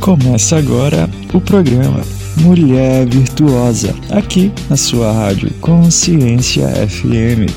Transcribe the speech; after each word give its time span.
Começa 0.00 0.56
agora 0.56 1.08
o 1.34 1.40
programa 1.40 2.00
Mulher 2.40 3.06
Virtuosa, 3.06 3.94
aqui 4.10 4.52
na 4.70 4.76
sua 4.76 5.12
rádio 5.12 5.52
Consciência 5.60 6.66
FM. 6.88 7.50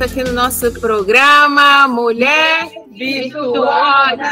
Aqui 0.00 0.24
no 0.24 0.32
nosso 0.32 0.70
programa 0.80 1.88
Mulher 1.88 2.68
Virtuosa. 2.90 4.22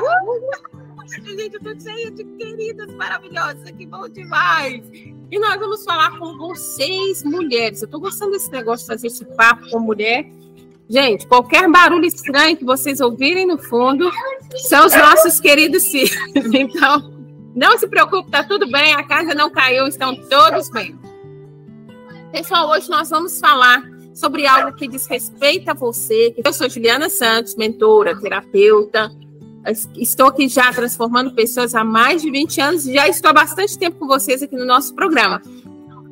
Uh! 0.00 0.68
Gente, 1.24 1.54
eu 1.54 1.60
tô 1.60 1.80
cheia 1.80 2.10
de 2.10 2.24
queridas 2.24 2.92
maravilhosas, 2.94 3.70
que 3.70 3.86
bom 3.86 4.08
demais. 4.08 4.82
E 5.30 5.38
nós 5.38 5.60
vamos 5.60 5.84
falar 5.84 6.18
com 6.18 6.38
vocês, 6.38 7.22
mulheres. 7.22 7.82
Eu 7.82 7.86
estou 7.86 8.00
gostando 8.00 8.32
desse 8.32 8.50
negócio 8.50 8.86
de 8.86 8.92
fazer 8.92 9.06
esse 9.08 9.24
papo 9.24 9.68
com 9.70 9.78
mulher. 9.78 10.26
Gente, 10.88 11.26
qualquer 11.26 11.70
barulho 11.70 12.06
estranho 12.06 12.56
que 12.56 12.64
vocês 12.64 12.98
ouvirem 12.98 13.46
no 13.46 13.58
fundo 13.58 14.10
são 14.68 14.86
os 14.86 14.94
nossos 14.94 15.38
queridos 15.38 15.86
filhos. 15.86 16.16
Então, 16.54 17.12
não 17.54 17.76
se 17.76 17.86
preocupe, 17.86 18.30
tá 18.30 18.42
tudo 18.42 18.70
bem, 18.70 18.94
a 18.94 19.02
casa 19.02 19.34
não 19.34 19.50
caiu, 19.50 19.86
estão 19.86 20.16
todos 20.28 20.70
bem. 20.70 20.98
Pessoal, 22.32 22.70
hoje 22.70 22.88
nós 22.88 23.10
vamos 23.10 23.38
falar 23.38 23.82
sobre 24.14 24.46
algo 24.46 24.74
que 24.76 24.88
diz 24.88 25.06
respeito 25.06 25.68
a 25.70 25.74
você. 25.74 26.34
Eu 26.42 26.52
sou 26.54 26.70
Juliana 26.70 27.10
Santos, 27.10 27.54
mentora, 27.54 28.18
terapeuta, 28.18 29.10
Estou 29.96 30.26
aqui 30.26 30.48
já 30.48 30.72
transformando 30.72 31.34
pessoas 31.34 31.74
há 31.74 31.84
mais 31.84 32.22
de 32.22 32.30
20 32.30 32.60
anos 32.60 32.86
e 32.86 32.94
já 32.94 33.08
estou 33.08 33.30
há 33.30 33.34
bastante 33.34 33.78
tempo 33.78 33.98
com 33.98 34.06
vocês 34.06 34.42
aqui 34.42 34.56
no 34.56 34.64
nosso 34.64 34.94
programa. 34.94 35.42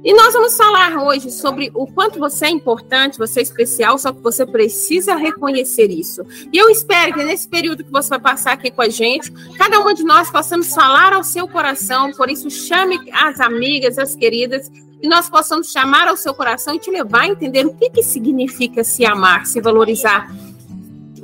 E 0.05 0.15
nós 0.15 0.35
vamos 0.35 0.57
falar 0.57 1.03
hoje 1.03 1.33
sobre 1.33 1.69
o 1.75 1.85
quanto 1.85 2.21
você 2.21 2.47
é 2.47 2.51
importante, 2.51 3.19
você 3.19 3.41
é 3.41 3.43
especial, 3.43 3.99
só 3.99 4.13
que 4.13 4.21
você 4.21 4.47
precisa 4.47 5.17
reconhecer 5.17 5.91
isso. 5.91 6.23
E 6.53 6.57
eu 6.57 6.71
espero 6.71 7.13
que 7.13 7.25
nesse 7.25 7.49
período 7.49 7.83
que 7.83 7.91
você 7.91 8.11
vai 8.11 8.21
passar 8.21 8.53
aqui 8.53 8.71
com 8.71 8.83
a 8.83 8.89
gente, 8.89 9.33
cada 9.59 9.81
uma 9.81 9.93
de 9.93 10.05
nós 10.05 10.31
possamos 10.31 10.73
falar 10.73 11.13
ao 11.13 11.25
seu 11.25 11.49
coração, 11.49 12.13
por 12.13 12.31
isso 12.31 12.49
chame 12.49 13.01
as 13.13 13.41
amigas, 13.41 13.99
as 13.99 14.15
queridas, 14.15 14.71
e 15.03 15.09
nós 15.09 15.29
possamos 15.29 15.73
chamar 15.73 16.07
ao 16.07 16.17
seu 16.17 16.33
coração 16.33 16.77
e 16.77 16.79
te 16.79 16.89
levar 16.89 17.23
a 17.23 17.29
entender 17.29 17.67
o 17.67 17.75
que, 17.75 17.91
que 17.91 18.03
significa 18.03 18.85
se 18.85 19.05
amar, 19.05 19.45
se 19.45 19.61
valorizar, 19.61 20.33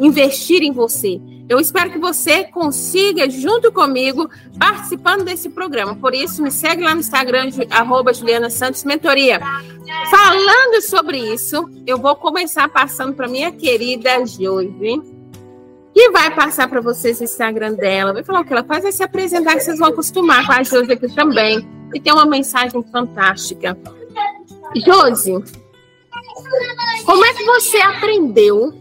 investir 0.00 0.62
em 0.62 0.72
você. 0.72 1.20
Eu 1.52 1.60
espero 1.60 1.90
que 1.90 1.98
você 1.98 2.44
consiga, 2.44 3.28
junto 3.28 3.70
comigo, 3.70 4.26
participando 4.58 5.22
desse 5.22 5.50
programa. 5.50 5.94
Por 5.94 6.14
isso, 6.14 6.42
me 6.42 6.50
segue 6.50 6.82
lá 6.82 6.94
no 6.94 7.00
Instagram, 7.00 7.50
arroba 7.68 8.14
Juliana 8.14 8.48
Santos 8.48 8.84
Mentoria. 8.84 9.38
Falando 10.10 10.80
sobre 10.80 11.18
isso, 11.18 11.68
eu 11.86 11.98
vou 11.98 12.16
começar 12.16 12.70
passando 12.70 13.12
para 13.12 13.28
minha 13.28 13.52
querida 13.52 14.24
Joyce, 14.24 15.02
que 15.92 16.10
vai 16.10 16.34
passar 16.34 16.70
para 16.70 16.80
vocês 16.80 17.20
o 17.20 17.24
Instagram 17.24 17.74
dela. 17.74 18.14
Vai 18.14 18.24
falar 18.24 18.40
o 18.40 18.44
que 18.46 18.52
ela 18.54 18.64
faz, 18.64 18.84
vai 18.84 18.92
se 18.92 19.02
apresentar, 19.02 19.54
que 19.56 19.60
vocês 19.60 19.78
vão 19.78 19.88
acostumar 19.88 20.46
com 20.46 20.52
a 20.52 20.62
Josi 20.62 20.92
aqui 20.92 21.14
também. 21.14 21.68
E 21.92 22.00
tem 22.00 22.14
uma 22.14 22.24
mensagem 22.24 22.82
fantástica. 22.90 23.76
Josi, 24.86 25.34
como 27.04 27.24
é 27.26 27.34
que 27.34 27.44
você 27.44 27.76
aprendeu 27.76 28.72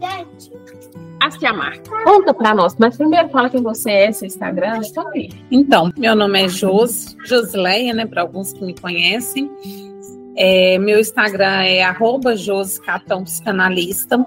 a 1.22 1.30
se 1.30 1.46
amar. 1.46 1.78
Conta 2.04 2.34
para 2.34 2.54
nós, 2.54 2.74
mas 2.78 2.96
primeiro 2.96 3.28
fala 3.28 3.48
quem 3.48 3.62
você 3.62 3.90
é, 3.90 4.12
seu 4.12 4.26
Instagram, 4.26 4.80
aí. 5.14 5.30
Então, 5.50 5.92
meu 5.96 6.16
nome 6.16 6.42
é 6.42 6.48
Jos, 6.48 7.16
Josleia, 7.24 7.94
né, 7.94 8.06
para 8.06 8.22
alguns 8.22 8.52
que 8.52 8.64
me 8.64 8.74
conhecem. 8.74 9.50
É, 10.36 10.78
meu 10.78 10.98
Instagram 10.98 11.62
é 11.62 11.82
arroba 11.82 12.34
Catão 12.84 13.22
Psicanalista, 13.22 14.26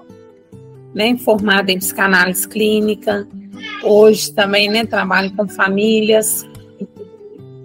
né, 0.94 1.16
formada 1.18 1.70
em 1.70 1.78
psicanálise 1.78 2.48
clínica. 2.48 3.28
Hoje 3.82 4.32
também, 4.32 4.68
né, 4.68 4.86
trabalho 4.86 5.34
com 5.36 5.46
famílias. 5.46 6.48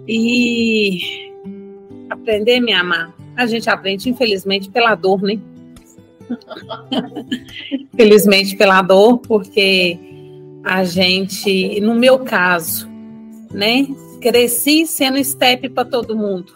E 0.06 1.30
aprender 2.10 2.56
a 2.56 2.60
me 2.60 2.72
amar. 2.72 3.14
A 3.36 3.46
gente 3.46 3.70
aprende, 3.70 4.10
infelizmente, 4.10 4.68
pela 4.68 4.94
dor, 4.94 5.22
né? 5.22 5.38
Felizmente 7.96 8.56
pela 8.56 8.82
dor, 8.82 9.18
porque 9.18 9.98
a 10.64 10.84
gente, 10.84 11.80
no 11.80 11.94
meu 11.94 12.20
caso, 12.20 12.88
né, 13.50 13.86
cresci 14.20 14.86
sendo 14.86 15.22
step 15.22 15.68
para 15.70 15.84
todo 15.84 16.16
mundo. 16.16 16.54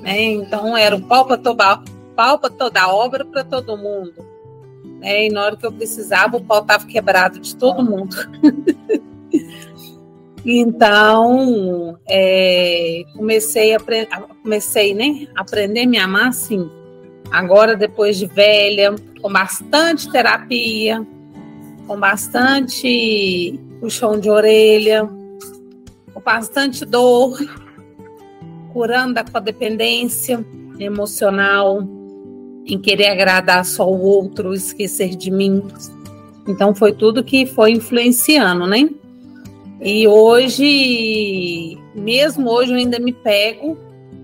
Né? 0.00 0.22
Então 0.22 0.76
era 0.76 0.94
o 0.96 1.02
pau 1.02 1.24
para 1.24 1.38
toda, 1.38 1.82
pau 2.14 2.38
toda 2.38 2.88
obra 2.88 3.24
para 3.24 3.44
todo 3.44 3.76
mundo. 3.76 4.24
Né? 5.00 5.26
E 5.26 5.28
na 5.30 5.44
hora 5.44 5.56
que 5.56 5.64
eu 5.66 5.72
precisava, 5.72 6.36
o 6.36 6.44
pau 6.44 6.62
estava 6.62 6.86
quebrado 6.86 7.38
de 7.38 7.54
todo 7.56 7.84
mundo. 7.84 8.16
então, 10.44 11.98
é, 12.08 13.04
comecei 13.14 13.74
a 13.74 13.80
comecei, 14.42 14.94
né, 14.94 15.28
a 15.34 15.40
aprender 15.40 15.82
a 15.82 15.86
me 15.86 15.98
amar 15.98 16.28
assim, 16.28 16.70
agora 17.30 17.76
depois 17.76 18.16
de 18.16 18.26
velha, 18.26 18.94
com 19.20 19.32
bastante 19.32 20.10
terapia, 20.10 21.06
com 21.86 21.98
bastante 21.98 23.58
puxão 23.80 24.18
de 24.18 24.30
orelha, 24.30 25.08
com 26.12 26.20
bastante 26.20 26.84
dor, 26.84 27.38
curando 28.72 29.14
da 29.14 29.24
codependência 29.24 30.44
emocional, 30.78 31.82
em 32.66 32.78
querer 32.78 33.08
agradar 33.08 33.64
só 33.64 33.88
o 33.88 34.00
outro, 34.00 34.52
esquecer 34.52 35.16
de 35.16 35.30
mim. 35.30 35.62
Então 36.48 36.74
foi 36.74 36.92
tudo 36.92 37.24
que 37.24 37.46
foi 37.46 37.72
influenciando, 37.72 38.66
né? 38.66 38.88
E 39.80 40.08
hoje, 40.08 41.78
mesmo 41.94 42.50
hoje 42.50 42.72
eu 42.72 42.78
ainda 42.78 42.98
me 42.98 43.12
pego, 43.12 43.76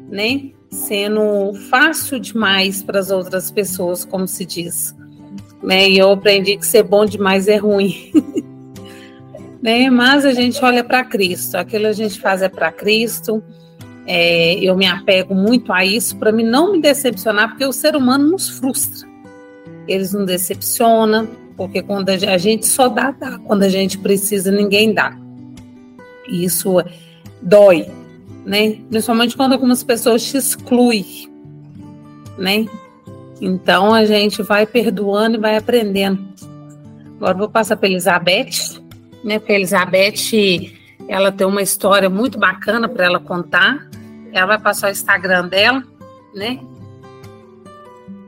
né? 0.08 0.50
Sendo 0.72 1.52
fácil 1.68 2.18
demais 2.18 2.82
para 2.82 2.98
as 2.98 3.10
outras 3.10 3.50
pessoas, 3.50 4.04
como 4.04 4.26
se 4.26 4.44
diz. 4.46 4.96
Né? 5.62 5.90
E 5.90 5.98
eu 5.98 6.10
aprendi 6.10 6.56
que 6.56 6.66
ser 6.66 6.82
bom 6.82 7.04
demais 7.04 7.46
é 7.46 7.56
ruim. 7.56 8.10
né? 9.62 9.90
Mas 9.90 10.24
a 10.24 10.32
gente 10.32 10.64
olha 10.64 10.82
para 10.82 11.04
Cristo, 11.04 11.56
aquilo 11.56 11.86
a 11.86 11.92
gente 11.92 12.18
faz 12.18 12.40
é 12.40 12.48
para 12.48 12.72
Cristo. 12.72 13.44
É, 14.04 14.54
eu 14.54 14.76
me 14.76 14.86
apego 14.86 15.32
muito 15.32 15.72
a 15.72 15.84
isso 15.84 16.16
para 16.16 16.32
mim 16.32 16.42
não 16.42 16.72
me 16.72 16.80
decepcionar, 16.80 17.50
porque 17.50 17.64
o 17.64 17.72
ser 17.72 17.94
humano 17.94 18.30
nos 18.32 18.48
frustra. 18.48 19.06
Eles 19.86 20.12
nos 20.12 20.26
decepcionam, 20.26 21.28
porque 21.56 21.82
quando 21.82 22.08
a 22.08 22.38
gente 22.38 22.66
só 22.66 22.88
dá, 22.88 23.10
dá. 23.10 23.38
Quando 23.40 23.62
a 23.62 23.68
gente 23.68 23.98
precisa, 23.98 24.50
ninguém 24.50 24.94
dá. 24.94 25.16
Isso 26.26 26.82
dói, 27.42 27.86
né? 28.44 28.78
Principalmente 28.88 29.36
quando 29.36 29.52
algumas 29.52 29.82
pessoas 29.82 30.22
te 30.24 30.36
excluem, 30.36 31.28
né? 32.38 32.66
Então 33.40 33.92
a 33.92 34.04
gente 34.04 34.42
vai 34.42 34.66
perdoando 34.66 35.36
e 35.36 35.40
vai 35.40 35.56
aprendendo. 35.56 36.32
Agora 37.16 37.38
vou 37.38 37.48
passar 37.48 37.76
para 37.76 37.88
Elizabeth, 37.88 38.80
né? 39.24 39.38
Porque 39.38 39.52
a 39.52 39.56
Elizabeth, 39.56 40.72
ela 41.08 41.30
tem 41.30 41.46
uma 41.46 41.62
história 41.62 42.08
muito 42.08 42.38
bacana 42.38 42.88
para 42.88 43.04
ela 43.04 43.20
contar. 43.20 43.88
Ela 44.32 44.46
vai 44.46 44.58
passar 44.58 44.88
o 44.88 44.90
Instagram 44.90 45.48
dela, 45.48 45.82
né? 46.34 46.58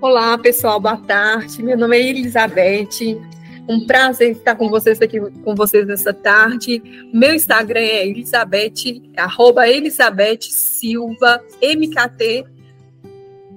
Olá, 0.01 0.37
pessoal, 0.37 0.79
boa 0.79 0.97
tarde. 0.97 1.63
Meu 1.63 1.79
nome 1.79 1.97
é 1.97 2.09
Elizabeth. 2.11 3.19
Um 3.67 3.87
prazer 3.87 4.33
estar 4.33 4.57
com 4.57 4.69
vocês 4.69 5.01
aqui 5.01 5.19
com 5.19 5.55
vocês 5.55 5.87
nessa 5.87 6.13
tarde. 6.13 6.83
Meu 7.15 7.35
Instagram 7.35 7.81
é 7.81 8.07
Elizabeth, 8.07 9.03
arroba 9.17 9.67
Elizabeth 9.67 10.43
Silva, 10.43 11.43
MKT, 11.63 12.45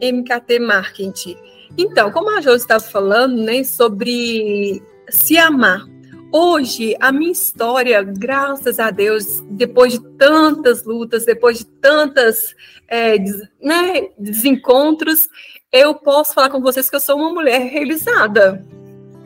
MKT 0.01 0.59
Marketing. 0.59 1.37
Então, 1.77 2.09
como 2.09 2.29
a 2.29 2.39
Josi 2.39 2.63
estava 2.63 2.83
falando, 2.83 3.35
né, 3.35 3.65
sobre 3.65 4.81
se 5.09 5.37
amar. 5.37 5.85
Hoje, 6.31 6.95
a 7.01 7.11
minha 7.11 7.31
história, 7.31 8.01
graças 8.01 8.79
a 8.79 8.91
Deus, 8.91 9.41
depois 9.49 9.93
de 9.93 9.99
tantas 10.17 10.85
lutas, 10.85 11.25
depois 11.25 11.59
de 11.59 11.65
tantas 11.65 12.55
é, 12.87 13.17
né, 13.61 14.09
desencontros, 14.17 15.27
eu 15.71 15.95
posso 15.95 16.33
falar 16.33 16.49
com 16.49 16.61
vocês 16.61 16.89
que 16.89 16.95
eu 16.95 16.99
sou 17.01 17.17
uma 17.17 17.33
mulher 17.33 17.59
realizada 17.59 18.65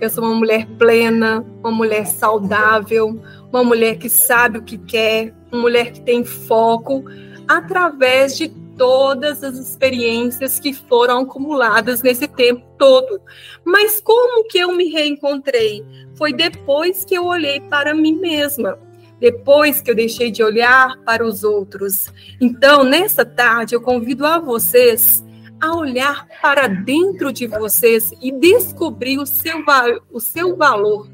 eu 0.02 0.10
sou 0.10 0.24
uma 0.24 0.34
mulher 0.34 0.66
plena, 0.80 1.46
uma 1.60 1.72
mulher 1.72 2.08
saudável, 2.08 3.22
uma 3.52 3.64
mulher 3.64 4.00
que 4.00 4.10
sabe 4.10 4.58
o 4.58 4.64
que 4.64 4.76
quer, 4.76 5.32
uma 5.52 5.62
mulher 5.62 5.92
que 5.92 6.02
tem 6.02 6.26
foco, 6.26 7.04
através 7.48 8.36
de 8.36 8.50
todas 8.76 9.44
as 9.44 9.60
experiências 9.60 10.60
que 10.60 10.74
foram 10.74 11.20
acumuladas 11.20 12.02
nesse 12.02 12.28
tempo 12.28 12.66
todo. 12.80 13.22
Mas 13.64 14.02
como 14.02 14.48
que 14.48 14.58
eu 14.58 14.76
me 14.76 14.90
reencontrei? 14.90 15.86
Foi 16.16 16.34
depois 16.34 17.06
que 17.06 17.14
eu 17.14 17.28
olhei 17.28 17.60
para 17.60 17.94
mim 17.94 18.16
mesma, 18.16 18.80
depois 19.20 19.82
que 19.82 19.92
eu 19.92 19.96
deixei 19.96 20.32
de 20.32 20.42
olhar 20.44 20.98
para 21.06 21.24
os 21.24 21.44
outros. 21.44 22.08
Então, 22.42 22.84
nessa 22.84 23.24
tarde, 23.24 23.76
eu 23.76 23.82
convido 23.82 24.26
a 24.26 24.40
vocês 24.40 25.24
a 25.62 25.76
olhar 25.76 26.28
para 26.42 26.68
dentro 26.68 27.32
de 27.32 27.46
vocês 27.46 28.12
e 28.20 28.32
descobrir 28.32 29.20
o 29.20 29.26
seu, 29.28 29.64
o 30.12 30.20
seu 30.20 30.58
valor. 30.58 31.08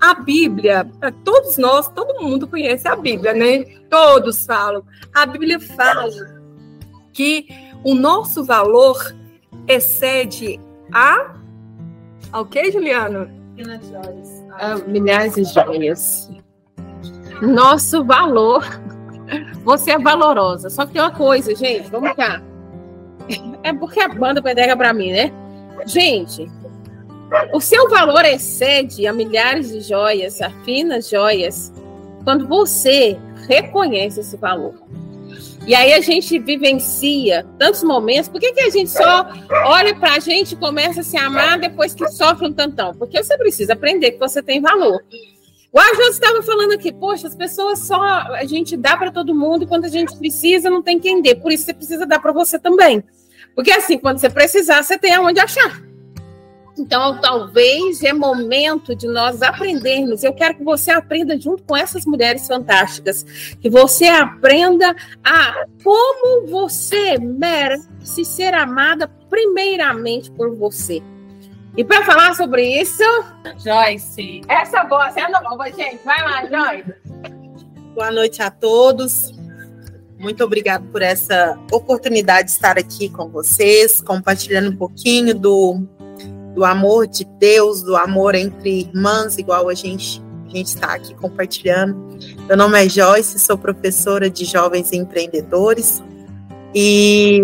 A 0.00 0.14
Bíblia, 0.14 0.90
todos 1.24 1.56
nós, 1.56 1.88
todo 1.88 2.20
mundo 2.20 2.48
conhece 2.48 2.88
a 2.88 2.96
Bíblia, 2.96 3.32
né? 3.32 3.64
Todos 3.88 4.44
falam. 4.44 4.82
A 5.14 5.24
Bíblia 5.24 5.60
fala 5.60 6.10
que 7.12 7.46
o 7.84 7.94
nosso 7.94 8.44
valor 8.44 9.14
excede 9.68 10.58
a. 10.92 11.36
Ao 12.32 12.44
que, 12.44 12.72
Juliana? 12.72 13.32
A 14.58 14.74
milhares 14.78 15.34
de 15.34 15.44
joias. 15.44 16.30
Nosso 17.40 18.04
valor. 18.04 18.64
Você 19.64 19.92
é 19.92 19.98
valorosa. 19.98 20.68
Só 20.68 20.84
que 20.84 20.94
tem 20.94 21.02
uma 21.02 21.12
coisa, 21.12 21.54
gente, 21.54 21.88
vamos 21.90 22.12
cá. 22.14 22.42
É 23.62 23.72
porque 23.72 24.00
a 24.00 24.08
banda 24.08 24.40
pedega 24.40 24.76
para 24.76 24.92
mim, 24.92 25.12
né? 25.12 25.32
Gente, 25.86 26.48
o 27.52 27.60
seu 27.60 27.88
valor 27.88 28.24
excede 28.24 29.06
a 29.06 29.12
milhares 29.12 29.70
de 29.70 29.80
joias, 29.80 30.40
a 30.40 30.50
finas 30.64 31.08
joias, 31.08 31.72
quando 32.24 32.46
você 32.46 33.18
reconhece 33.48 34.20
esse 34.20 34.36
valor. 34.36 34.74
E 35.66 35.74
aí 35.74 35.92
a 35.92 36.00
gente 36.00 36.38
vivencia 36.38 37.44
tantos 37.58 37.82
momentos. 37.82 38.28
Por 38.28 38.40
que, 38.40 38.52
que 38.52 38.60
a 38.60 38.70
gente 38.70 38.90
só 38.90 39.28
olha 39.66 39.94
para 39.96 40.14
a 40.14 40.18
gente 40.20 40.52
e 40.52 40.56
começa 40.56 41.00
a 41.00 41.04
se 41.04 41.16
amar 41.16 41.58
depois 41.58 41.92
que 41.92 42.06
sofre 42.08 42.46
um 42.46 42.52
tantão? 42.52 42.94
Porque 42.94 43.20
você 43.22 43.36
precisa 43.36 43.72
aprender 43.72 44.12
que 44.12 44.18
você 44.18 44.40
tem 44.40 44.60
valor. 44.60 45.02
O 45.76 45.78
Arjus 45.78 46.14
estava 46.14 46.42
falando 46.42 46.72
aqui, 46.72 46.90
poxa, 46.90 47.26
as 47.26 47.34
pessoas 47.34 47.80
só 47.80 48.00
a 48.00 48.46
gente 48.46 48.78
dá 48.78 48.96
para 48.96 49.12
todo 49.12 49.34
mundo 49.34 49.64
e 49.64 49.66
quando 49.66 49.84
a 49.84 49.88
gente 49.88 50.16
precisa 50.16 50.70
não 50.70 50.82
tem 50.82 50.98
quem 50.98 51.20
dê. 51.20 51.34
Por 51.34 51.52
isso 51.52 51.66
você 51.66 51.74
precisa 51.74 52.06
dar 52.06 52.18
para 52.18 52.32
você 52.32 52.58
também. 52.58 53.04
Porque 53.54 53.70
assim, 53.70 53.98
quando 53.98 54.18
você 54.18 54.30
precisar, 54.30 54.82
você 54.82 54.96
tem 54.96 55.14
aonde 55.14 55.38
achar. 55.38 55.82
Então, 56.78 57.20
talvez 57.20 58.02
é 58.02 58.14
momento 58.14 58.96
de 58.96 59.06
nós 59.06 59.42
aprendermos. 59.42 60.24
Eu 60.24 60.32
quero 60.32 60.56
que 60.56 60.64
você 60.64 60.90
aprenda 60.90 61.38
junto 61.38 61.62
com 61.62 61.76
essas 61.76 62.06
mulheres 62.06 62.46
fantásticas, 62.46 63.22
que 63.60 63.68
você 63.68 64.06
aprenda 64.06 64.96
a 65.22 65.66
como 65.84 66.46
você 66.46 67.18
merece 67.18 68.24
ser 68.24 68.54
amada 68.54 69.08
primeiramente 69.28 70.30
por 70.30 70.56
você. 70.56 71.02
E 71.76 71.84
para 71.84 72.04
falar 72.04 72.34
sobre 72.34 72.62
isso, 72.80 73.02
Joyce, 73.58 74.40
essa 74.48 74.84
voz 74.84 75.14
é 75.16 75.28
nova, 75.28 75.66
gente. 75.66 76.00
Vai 76.04 76.22
lá, 76.22 76.46
Joyce. 76.46 76.94
Boa 77.94 78.10
noite 78.10 78.40
a 78.42 78.50
todos. 78.50 79.34
Muito 80.18 80.42
obrigada 80.42 80.84
por 80.90 81.02
essa 81.02 81.58
oportunidade 81.70 82.48
de 82.48 82.54
estar 82.54 82.78
aqui 82.78 83.10
com 83.10 83.28
vocês, 83.28 84.00
compartilhando 84.00 84.70
um 84.70 84.76
pouquinho 84.76 85.34
do 85.34 85.86
do 86.56 86.64
amor 86.64 87.06
de 87.06 87.26
Deus, 87.38 87.82
do 87.82 87.94
amor 87.94 88.34
entre 88.34 88.80
irmãs, 88.80 89.36
igual 89.36 89.68
a 89.68 89.74
gente, 89.74 90.22
a 90.46 90.48
gente 90.48 90.68
está 90.68 90.94
aqui 90.94 91.14
compartilhando. 91.14 92.16
Meu 92.48 92.56
nome 92.56 92.82
é 92.82 92.88
Joyce, 92.88 93.38
sou 93.38 93.58
professora 93.58 94.30
de 94.30 94.46
jovens 94.46 94.90
empreendedores 94.90 96.02
e 96.74 97.42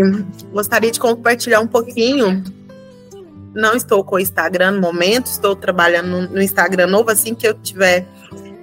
gostaria 0.50 0.90
de 0.90 0.99
compartilhar 0.99 1.61
um 1.61 1.67
pouquinho. 1.67 2.43
Não 3.54 3.75
estou 3.75 4.02
com 4.02 4.16
o 4.16 4.19
Instagram 4.19 4.72
no 4.72 4.81
momento, 4.81 5.26
estou 5.26 5.54
trabalhando 5.54 6.28
no 6.28 6.43
Instagram 6.43 6.87
novo. 6.87 7.10
Assim 7.10 7.34
que 7.34 7.46
eu 7.46 7.54
tiver 7.54 8.06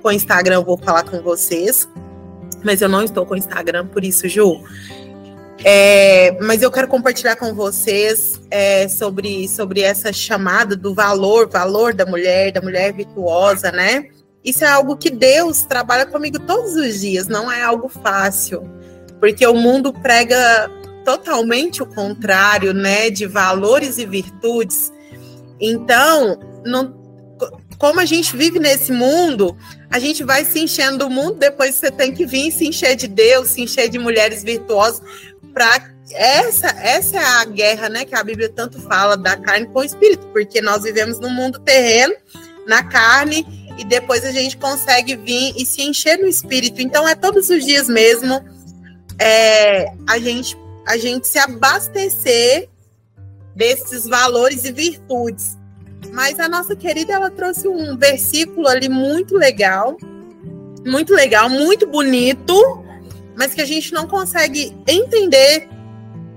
com 0.01 0.09
o 0.09 0.12
Instagram, 0.12 0.56
eu 0.56 0.65
vou 0.65 0.77
falar 0.77 1.03
com 1.03 1.21
vocês. 1.21 1.88
Mas 2.63 2.81
eu 2.81 2.89
não 2.89 3.03
estou 3.03 3.25
com 3.25 3.36
o 3.36 3.38
Instagram, 3.38 3.88
por 3.88 4.03
isso, 4.03 4.27
Ju, 4.27 4.62
é, 5.63 6.38
mas 6.41 6.62
eu 6.62 6.71
quero 6.71 6.88
compartilhar 6.88 7.36
com 7.36 7.53
vocês 7.53 8.39
é, 8.50 8.88
sobre, 8.88 9.47
sobre 9.47 9.81
essa 9.81 10.13
chamada 10.13 10.75
do 10.75 10.94
valor, 10.94 11.50
valor 11.50 11.94
da 11.94 12.06
mulher, 12.06 12.51
da 12.51 12.62
mulher 12.62 12.94
virtuosa, 12.94 13.71
né? 13.71 14.06
Isso 14.44 14.63
é 14.63 14.68
algo 14.69 14.95
que 14.95 15.09
Deus 15.09 15.63
trabalha 15.63 16.06
comigo 16.06 16.39
todos 16.39 16.75
os 16.75 17.01
dias, 17.01 17.27
não 17.27 17.51
é 17.51 17.62
algo 17.62 17.89
fácil, 17.89 18.63
porque 19.19 19.45
o 19.45 19.53
mundo 19.53 19.92
prega 19.92 20.71
totalmente 21.09 21.81
o 21.81 21.88
contrário, 21.88 22.71
né, 22.71 23.09
de 23.09 23.25
valores 23.25 23.97
e 23.97 24.06
virtudes. 24.06 24.94
Então, 25.59 26.39
não, 26.63 26.94
como 27.79 28.00
a 28.00 28.06
gente 28.06 28.38
vive 28.38 28.59
nesse 28.59 28.91
mundo, 28.91 29.57
a 29.89 29.97
gente 29.97 30.23
vai 30.23 30.45
se 30.45 30.59
enchendo 30.59 31.00
do 31.00 31.09
mundo, 31.09 31.39
depois 31.39 31.73
você 31.73 31.89
tem 31.89 32.13
que 32.13 32.27
vir 32.27 32.51
se 32.51 32.67
encher 32.67 32.95
de 32.95 33.07
Deus, 33.07 33.47
se 33.47 33.61
encher 33.61 33.89
de 33.89 33.97
mulheres 33.97 34.44
virtuosas, 34.44 35.01
para 35.51 35.89
essa 36.11 36.67
essa 36.79 37.17
é 37.17 37.23
a 37.23 37.45
guerra, 37.45 37.89
né, 37.89 38.06
que 38.06 38.13
a 38.13 38.23
Bíblia 38.23 38.50
tanto 38.50 38.79
fala 38.79 39.17
da 39.17 39.35
carne 39.35 39.65
com 39.65 39.79
o 39.79 39.83
espírito, 39.83 40.27
porque 40.27 40.61
nós 40.61 40.83
vivemos 40.83 41.19
no 41.19 41.31
mundo 41.31 41.57
terreno, 41.59 42.13
na 42.67 42.83
carne, 42.83 43.47
e 43.79 43.83
depois 43.83 44.23
a 44.23 44.31
gente 44.31 44.57
consegue 44.57 45.15
vir 45.15 45.56
e 45.57 45.65
se 45.65 45.81
encher 45.81 46.19
no 46.19 46.27
espírito. 46.27 46.83
Então 46.83 47.07
é 47.07 47.15
todos 47.15 47.50
os 47.50 47.65
dias 47.65 47.88
mesmo 47.88 48.45
é, 49.17 49.88
a 50.07 50.19
gente 50.19 50.56
a 50.89 50.97
gente 50.97 51.27
se 51.27 51.38
abastecer 51.38 52.68
desses 53.56 54.07
valores 54.07 54.65
e 54.65 54.71
virtudes. 54.71 55.56
Mas 56.12 56.39
a 56.39 56.50
nossa 56.50 56.75
querida 56.75 57.13
ela 57.13 57.30
trouxe 57.30 57.68
um 57.68 57.95
versículo 57.95 58.68
ali 58.68 58.89
muito 58.89 59.36
legal, 59.38 59.95
muito 60.83 61.13
legal, 61.13 61.47
muito 61.47 61.86
bonito, 61.86 62.56
mas 63.38 63.53
que 63.53 63.62
a 63.62 63.65
gente 63.65 63.94
não 63.94 64.07
consegue 64.07 64.75
entender 64.88 65.69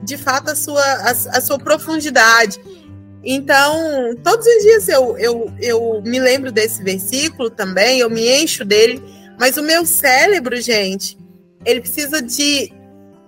de 0.03 0.19
fato 0.19 0.51
a 0.51 0.55
sua, 0.55 0.83
a, 0.83 1.11
a 1.11 1.41
sua 1.41 1.59
profundidade. 1.59 2.61
Então, 3.25 4.15
todos 4.23 4.47
os 4.47 4.63
dias 4.63 4.87
eu, 4.87 5.17
eu, 5.17 5.51
eu 5.61 6.03
me 6.05 6.21
lembro 6.21 6.53
desse 6.53 6.83
versículo 6.83 7.49
também, 7.49 8.01
eu 8.01 8.11
me 8.11 8.29
encho 8.43 8.67
dele, 8.67 9.03
mas 9.41 9.57
o 9.57 9.63
meu 9.63 9.87
cérebro, 9.87 10.61
gente, 10.61 11.17
ele 11.65 11.81
precisa 11.81 12.21
de, 12.21 12.71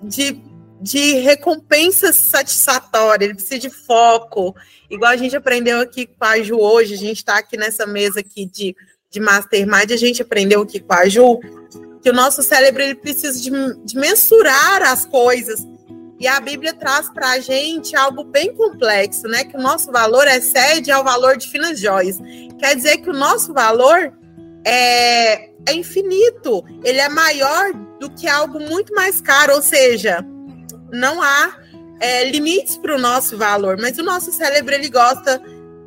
de, 0.02 0.42
de 0.84 1.14
recompensa 1.14 2.12
satisfatória, 2.12 3.24
ele 3.24 3.34
precisa 3.34 3.58
de 3.58 3.70
foco. 3.70 4.54
Igual 4.90 5.12
a 5.12 5.16
gente 5.16 5.34
aprendeu 5.34 5.80
aqui 5.80 6.06
com 6.06 6.24
a 6.26 6.42
Ju 6.42 6.60
hoje, 6.60 6.92
a 6.92 6.98
gente 6.98 7.16
está 7.16 7.38
aqui 7.38 7.56
nessa 7.56 7.86
mesa 7.86 8.20
aqui 8.20 8.44
de, 8.44 8.76
de 9.10 9.18
Mastermind, 9.18 9.90
a 9.90 9.96
gente 9.96 10.20
aprendeu 10.20 10.60
aqui 10.60 10.80
com 10.80 10.92
a 10.92 11.08
Ju 11.08 11.40
que 12.02 12.10
o 12.10 12.12
nosso 12.12 12.42
cérebro 12.42 12.82
ele 12.82 12.96
precisa 12.96 13.40
de, 13.40 13.50
de 13.82 13.96
mensurar 13.96 14.82
as 14.82 15.06
coisas. 15.06 15.66
E 16.20 16.26
a 16.26 16.38
Bíblia 16.38 16.74
traz 16.74 17.08
para 17.08 17.30
a 17.30 17.40
gente 17.40 17.96
algo 17.96 18.22
bem 18.22 18.54
complexo, 18.54 19.26
né? 19.26 19.42
Que 19.42 19.56
o 19.56 19.62
nosso 19.62 19.90
valor 19.90 20.28
excede 20.28 20.90
ao 20.90 21.02
valor 21.02 21.38
de 21.38 21.48
finas 21.48 21.80
joias. 21.80 22.18
Quer 22.58 22.76
dizer 22.76 22.98
que 22.98 23.08
o 23.08 23.14
nosso 23.14 23.54
valor 23.54 24.12
é, 24.66 25.48
é 25.66 25.72
infinito, 25.72 26.62
ele 26.84 26.98
é 26.98 27.08
maior 27.08 27.72
do 27.98 28.10
que 28.10 28.28
algo 28.28 28.60
muito 28.60 28.94
mais 28.94 29.18
caro, 29.22 29.54
ou 29.54 29.62
seja, 29.62 30.22
não 30.94 31.22
há 31.22 31.58
é, 32.00 32.30
limites 32.30 32.76
para 32.76 32.94
o 32.94 32.98
nosso 32.98 33.36
valor, 33.36 33.76
mas 33.78 33.98
o 33.98 34.02
nosso 34.02 34.32
cérebro 34.32 34.74
ele 34.74 34.88
gosta 34.88 35.40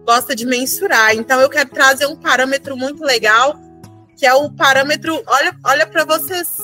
gosta 0.05 0.33
de 0.33 0.45
mensurar. 0.45 1.15
Então 1.15 1.41
eu 1.41 1.49
quero 1.49 1.69
trazer 1.69 2.05
um 2.05 2.15
parâmetro 2.15 2.77
muito 2.77 3.03
legal 3.03 3.59
que 4.17 4.25
é 4.25 4.33
o 4.33 4.51
parâmetro. 4.51 5.23
Olha, 5.27 5.55
olha 5.63 5.87
para 5.87 6.03
vocês 6.03 6.57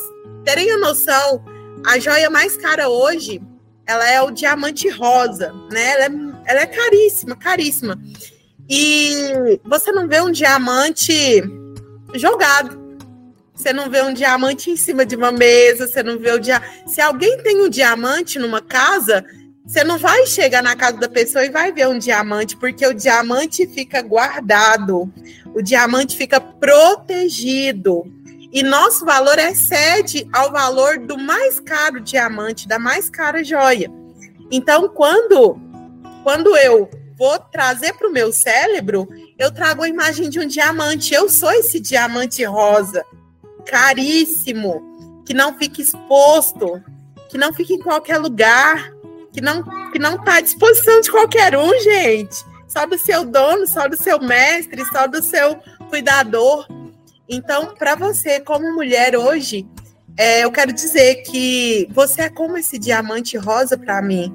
terem 0.43 0.71
a 0.71 0.77
noção, 0.77 1.43
a 1.85 2.00
joia 2.00 2.29
mais 2.29 2.57
cara 2.57 2.89
hoje, 2.89 3.41
ela 3.85 4.09
é 4.09 4.21
o 4.21 4.31
diamante 4.31 4.89
rosa, 4.89 5.53
né? 5.71 5.91
Ela 5.91 6.05
é, 6.05 6.09
ela 6.45 6.62
é 6.62 6.65
caríssima, 6.65 7.35
caríssima. 7.35 8.00
E 8.69 9.59
você 9.63 9.91
não 9.91 10.07
vê 10.07 10.19
um 10.19 10.31
diamante 10.31 11.43
jogado. 12.15 12.82
Você 13.53 13.72
não 13.72 13.89
vê 13.89 14.01
um 14.01 14.13
diamante 14.13 14.72
em 14.72 14.75
cima 14.75 15.05
de 15.05 15.15
uma 15.15 15.31
mesa, 15.31 15.88
você 15.88 16.01
não 16.01 16.17
vê 16.17 16.31
o 16.31 16.39
dia. 16.39 16.62
Se 16.88 17.00
alguém 17.00 17.38
tem 17.43 17.62
um 17.62 17.69
diamante 17.69 18.39
numa 18.39 18.62
casa, 18.62 19.24
você 19.65 19.83
não 19.83 19.98
vai 19.98 20.25
chegar 20.25 20.63
na 20.63 20.75
casa 20.75 20.98
da 20.98 21.07
pessoa 21.07 21.45
e 21.45 21.50
vai 21.50 21.72
ver 21.72 21.88
um 21.88 22.00
diamante, 22.00 22.57
porque 22.57 22.86
o 22.86 22.93
diamante 22.93 23.67
fica 23.67 24.01
guardado 24.01 25.12
o 25.53 25.62
diamante 25.62 26.17
fica 26.17 26.41
protegido. 26.41 28.03
E 28.51 28.62
nosso 28.62 29.05
valor 29.05 29.38
excede 29.39 30.27
ao 30.33 30.51
valor 30.51 31.00
do 31.00 31.17
mais 31.17 31.60
caro 31.60 32.00
diamante, 32.00 32.67
da 32.67 32.77
mais 32.77 33.10
cara 33.10 33.43
joia. 33.43 33.91
Então, 34.51 34.89
quando, 34.89 35.60
quando 36.24 36.55
eu 36.57 36.89
vou 37.17 37.39
trazer 37.39 37.93
para 37.93 38.07
o 38.07 38.12
meu 38.12 38.31
cérebro, 38.31 39.07
eu 39.38 39.51
trago 39.51 39.83
a 39.83 39.89
imagem 39.89 40.29
de 40.29 40.39
um 40.39 40.48
diamante. 40.48 41.13
Eu 41.13 41.29
sou 41.29 41.51
esse 41.51 41.79
diamante 41.79 42.43
rosa, 42.43 43.03
caríssimo, 43.65 45.24
que 45.25 45.34
não 45.34 45.58
fica 45.58 45.82
exposto, 45.82 46.82
que 47.29 47.38
não 47.38 47.53
fica 47.53 47.74
em 47.74 47.79
qualquer 47.79 48.17
lugar, 48.17 48.91
que 49.32 49.41
não 49.41 49.63
que 49.91 50.00
não 50.00 50.15
está 50.15 50.36
à 50.36 50.41
disposição 50.41 51.01
de 51.01 51.12
qualquer 51.12 51.58
um, 51.58 51.79
gente 51.79 52.53
só 52.74 52.88
do 52.88 52.98
seu 52.98 53.24
dono, 53.24 53.67
só 53.67 53.88
do 53.88 53.96
seu 53.96 54.20
mestre, 54.20 54.84
só 54.86 55.05
do 55.05 55.22
seu 55.22 55.60
cuidador. 55.89 56.65
Então, 57.29 57.75
para 57.75 57.93
você, 57.93 58.39
como 58.39 58.74
mulher 58.74 59.15
hoje, 59.15 59.67
é, 60.17 60.43
eu 60.43 60.51
quero 60.51 60.74
dizer 60.74 61.22
que 61.24 61.88
você 61.91 62.24
é 62.24 62.29
como 62.29 62.58
esse 62.58 62.79
diamante 62.79 63.38
rosa 63.38 63.77
para 63.77 64.01
mim. 64.01 64.34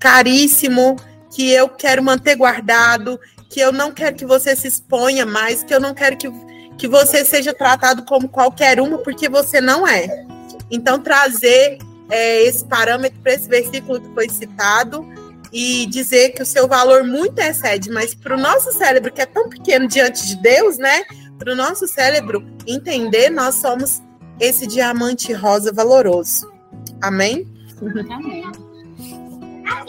caríssimo 0.00 0.96
que 1.30 1.50
eu 1.50 1.66
quero 1.68 2.02
manter 2.02 2.36
guardado, 2.36 3.18
que 3.48 3.58
eu 3.58 3.72
não 3.72 3.90
quero 3.90 4.14
que 4.14 4.26
você 4.26 4.54
se 4.54 4.68
exponha 4.68 5.24
mais, 5.24 5.62
que 5.62 5.74
eu 5.74 5.80
não 5.80 5.94
quero 5.94 6.16
que, 6.16 6.30
que 6.76 6.88
você 6.88 7.24
seja 7.24 7.52
tratado 7.54 8.04
como 8.04 8.28
qualquer 8.28 8.80
uma, 8.80 8.98
porque 8.98 9.28
você 9.28 9.60
não 9.60 9.86
é. 9.86 10.26
Então, 10.70 11.00
trazer 11.00 11.78
é, 12.10 12.42
esse 12.42 12.64
parâmetro 12.64 13.18
para 13.20 13.34
esse 13.34 13.48
versículo 13.48 14.00
que 14.00 14.14
foi 14.14 14.28
citado 14.28 15.06
e 15.52 15.86
dizer 15.86 16.30
que 16.30 16.42
o 16.42 16.46
seu 16.46 16.66
valor 16.66 17.04
muito 17.04 17.38
excede, 17.38 17.90
mas 17.90 18.12
para 18.12 18.34
o 18.34 18.40
nosso 18.40 18.72
cérebro, 18.72 19.12
que 19.12 19.20
é 19.20 19.26
tão 19.26 19.48
pequeno 19.48 19.86
diante 19.86 20.26
de 20.26 20.36
Deus, 20.36 20.78
né? 20.78 21.04
Para 21.38 21.52
o 21.52 21.56
nosso 21.56 21.86
cérebro 21.86 22.44
entender, 22.66 23.30
nós 23.30 23.56
somos 23.56 24.02
esse 24.40 24.66
diamante 24.66 25.32
rosa 25.32 25.72
valoroso. 25.72 26.52
Amém? 27.00 27.46
Amém. 27.80 28.44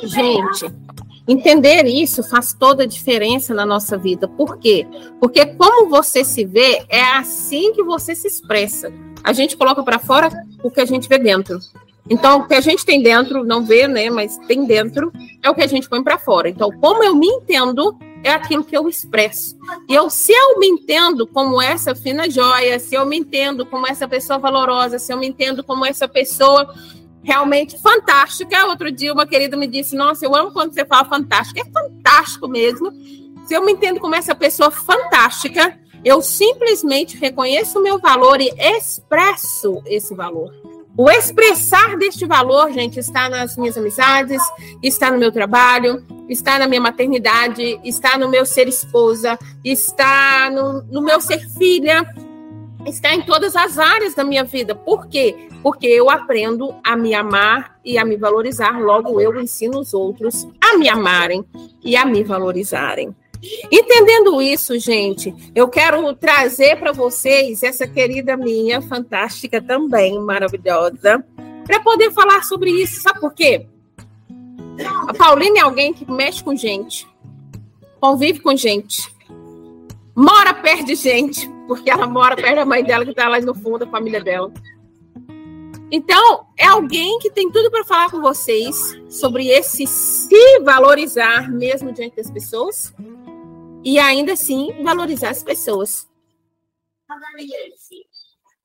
Gente, 0.04 0.72
entender 1.28 1.86
isso 1.86 2.24
faz 2.24 2.54
toda 2.54 2.84
a 2.84 2.88
diferença 2.88 3.54
na 3.54 3.66
nossa 3.66 3.98
vida. 3.98 4.28
Por 4.28 4.58
quê? 4.58 4.88
Porque 5.20 5.46
como 5.46 5.90
você 5.90 6.24
se 6.24 6.46
vê, 6.46 6.86
é 6.90 7.02
assim 7.02 7.74
que 7.74 7.84
você 7.84 8.16
se 8.16 8.28
expressa. 8.28 8.92
A 9.24 9.34
gente 9.34 9.58
coloca 9.58 9.84
para 9.84 10.00
fora 10.00 10.30
o 10.64 10.70
que 10.70 10.82
a 10.82 10.86
gente 10.86 11.10
vê 11.10 11.18
dentro. 11.18 11.60
Então, 12.08 12.42
o 12.42 12.48
que 12.48 12.54
a 12.54 12.62
gente 12.62 12.86
tem 12.86 13.02
dentro, 13.02 13.44
não 13.44 13.66
vê, 13.66 13.88
né, 13.88 14.12
mas 14.12 14.38
tem 14.48 14.66
dentro, 14.66 15.12
é 15.42 15.50
o 15.50 15.56
que 15.56 15.64
a 15.64 15.68
gente 15.68 15.90
põe 15.90 16.04
para 16.04 16.20
fora. 16.20 16.48
Então, 16.48 16.70
como 16.80 17.04
eu 17.04 17.16
me 17.16 17.26
entendo, 17.26 17.98
é 18.24 18.32
aquilo 18.32 18.64
que 18.64 18.78
eu 18.78 18.88
expresso. 18.88 19.58
E 19.90 19.96
eu, 19.96 20.10
se 20.10 20.32
eu 20.32 20.60
me 20.60 20.68
entendo 20.68 21.26
como 21.26 21.60
essa 21.60 21.96
fina 21.96 22.30
joia, 22.30 22.80
se 22.80 22.94
eu 22.94 23.06
me 23.06 23.18
entendo 23.18 23.66
como 23.66 23.88
essa 23.88 24.08
pessoa 24.08 24.38
valorosa, 24.38 25.00
se 25.00 25.12
eu 25.12 25.18
me 25.18 25.28
entendo 25.28 25.64
como 25.64 25.84
essa 25.84 26.08
pessoa 26.08 26.72
realmente 27.26 27.82
fantástica. 27.82 28.68
Outro 28.68 28.92
dia, 28.92 29.12
uma 29.12 29.26
querida 29.28 29.58
me 29.58 29.68
disse: 29.68 29.96
Nossa, 29.96 30.26
eu 30.26 30.34
amo 30.36 30.52
quando 30.52 30.74
você 30.74 30.86
fala 30.86 31.04
fantástico. 31.04 31.60
É 31.60 31.66
fantástico 31.66 32.48
mesmo. 32.48 32.92
Se 33.46 33.54
eu 33.54 33.66
me 33.66 33.74
entendo 33.74 34.00
como 34.00 34.16
essa 34.16 34.34
pessoa 34.34 34.72
fantástica, 34.72 35.78
eu 36.04 36.22
simplesmente 36.22 37.18
reconheço 37.18 37.80
o 37.80 37.84
meu 37.84 38.00
valor 38.00 38.40
e 38.40 38.50
expresso 38.58 39.82
esse 39.86 40.16
valor. 40.16 40.54
O 40.98 41.10
expressar 41.10 41.98
deste 41.98 42.26
valor, 42.26 42.72
gente, 42.72 43.00
está 43.00 43.28
nas 43.28 43.58
minhas 43.58 43.78
amizades, 43.78 44.42
está 44.82 45.12
no 45.12 45.18
meu 45.18 45.30
trabalho, 45.30 46.06
está 46.30 46.58
na 46.58 46.68
minha 46.68 46.80
maternidade, 46.80 47.78
está 47.84 48.18
no 48.18 48.30
meu 48.30 48.46
ser 48.46 48.70
esposa, 48.70 49.38
está 49.64 50.50
no, 50.50 50.84
no 50.84 51.02
meu 51.02 51.20
ser 51.20 51.40
filha, 51.58 52.02
está 52.86 53.14
em 53.14 53.22
todas 53.22 53.56
as 53.56 53.78
áreas 53.78 54.14
da 54.14 54.24
minha 54.24 54.44
vida. 54.44 54.76
Por 54.76 55.08
quê? 55.08 55.50
Porque 55.62 55.88
eu 55.88 56.10
aprendo 56.10 56.76
a 56.84 56.96
me 56.96 57.14
amar 57.14 57.80
e 57.84 57.98
a 57.98 58.06
me 58.06 58.16
valorizar, 58.16 58.80
logo 58.80 59.20
eu 59.20 59.40
ensino 59.40 59.80
os 59.80 59.94
outros 59.94 60.48
a 60.62 60.78
me 60.78 60.88
amarem 60.88 61.44
e 61.84 61.96
a 61.96 62.06
me 62.06 62.24
valorizarem. 62.24 63.16
Entendendo 63.72 64.42
isso, 64.42 64.78
gente, 64.80 65.34
eu 65.54 65.68
quero 65.68 66.14
trazer 66.16 66.78
para 66.78 66.92
vocês 66.92 67.64
essa 67.64 67.88
querida 67.88 68.36
minha, 68.36 68.82
fantástica 68.82 69.62
também, 69.62 70.20
maravilhosa, 70.20 71.24
para 71.64 71.80
poder 71.80 72.12
falar 72.12 72.44
sobre 72.44 72.72
isso. 72.72 73.02
Sabe 73.02 73.20
por 73.20 73.34
quê? 73.34 73.68
A 75.08 75.14
Paulina 75.14 75.60
é 75.60 75.62
alguém 75.62 75.94
que 75.94 76.10
mexe 76.10 76.44
com 76.44 76.56
gente, 76.56 77.08
convive 78.00 78.40
com 78.40 78.56
gente, 78.56 79.14
mora 80.16 80.54
perto 80.54 80.86
de 80.86 80.96
gente, 80.96 81.50
porque 81.68 81.90
ela 81.90 82.08
mora 82.08 82.36
perto 82.36 82.56
da 82.56 82.66
mãe 82.66 82.84
dela, 82.84 83.04
que 83.04 83.12
está 83.12 83.28
lá 83.28 83.40
no 83.40 83.54
fundo 83.54 83.80
da 83.80 83.88
família 83.88 84.24
dela. 84.24 84.52
Então, 85.92 86.48
é 86.58 86.66
alguém 86.66 87.20
que 87.20 87.30
tem 87.30 87.52
tudo 87.52 87.70
para 87.70 87.86
falar 87.86 88.10
com 88.10 88.20
vocês 88.20 88.76
sobre 89.10 89.48
esse 89.48 89.86
se 89.86 90.60
valorizar 90.62 91.50
mesmo 91.52 91.92
diante 91.92 92.16
das 92.16 92.30
pessoas 92.30 92.94
e 93.84 94.00
ainda 94.00 94.34
assim 94.34 94.84
valorizar 94.84 95.30
as 95.30 95.44
pessoas. 95.44 96.08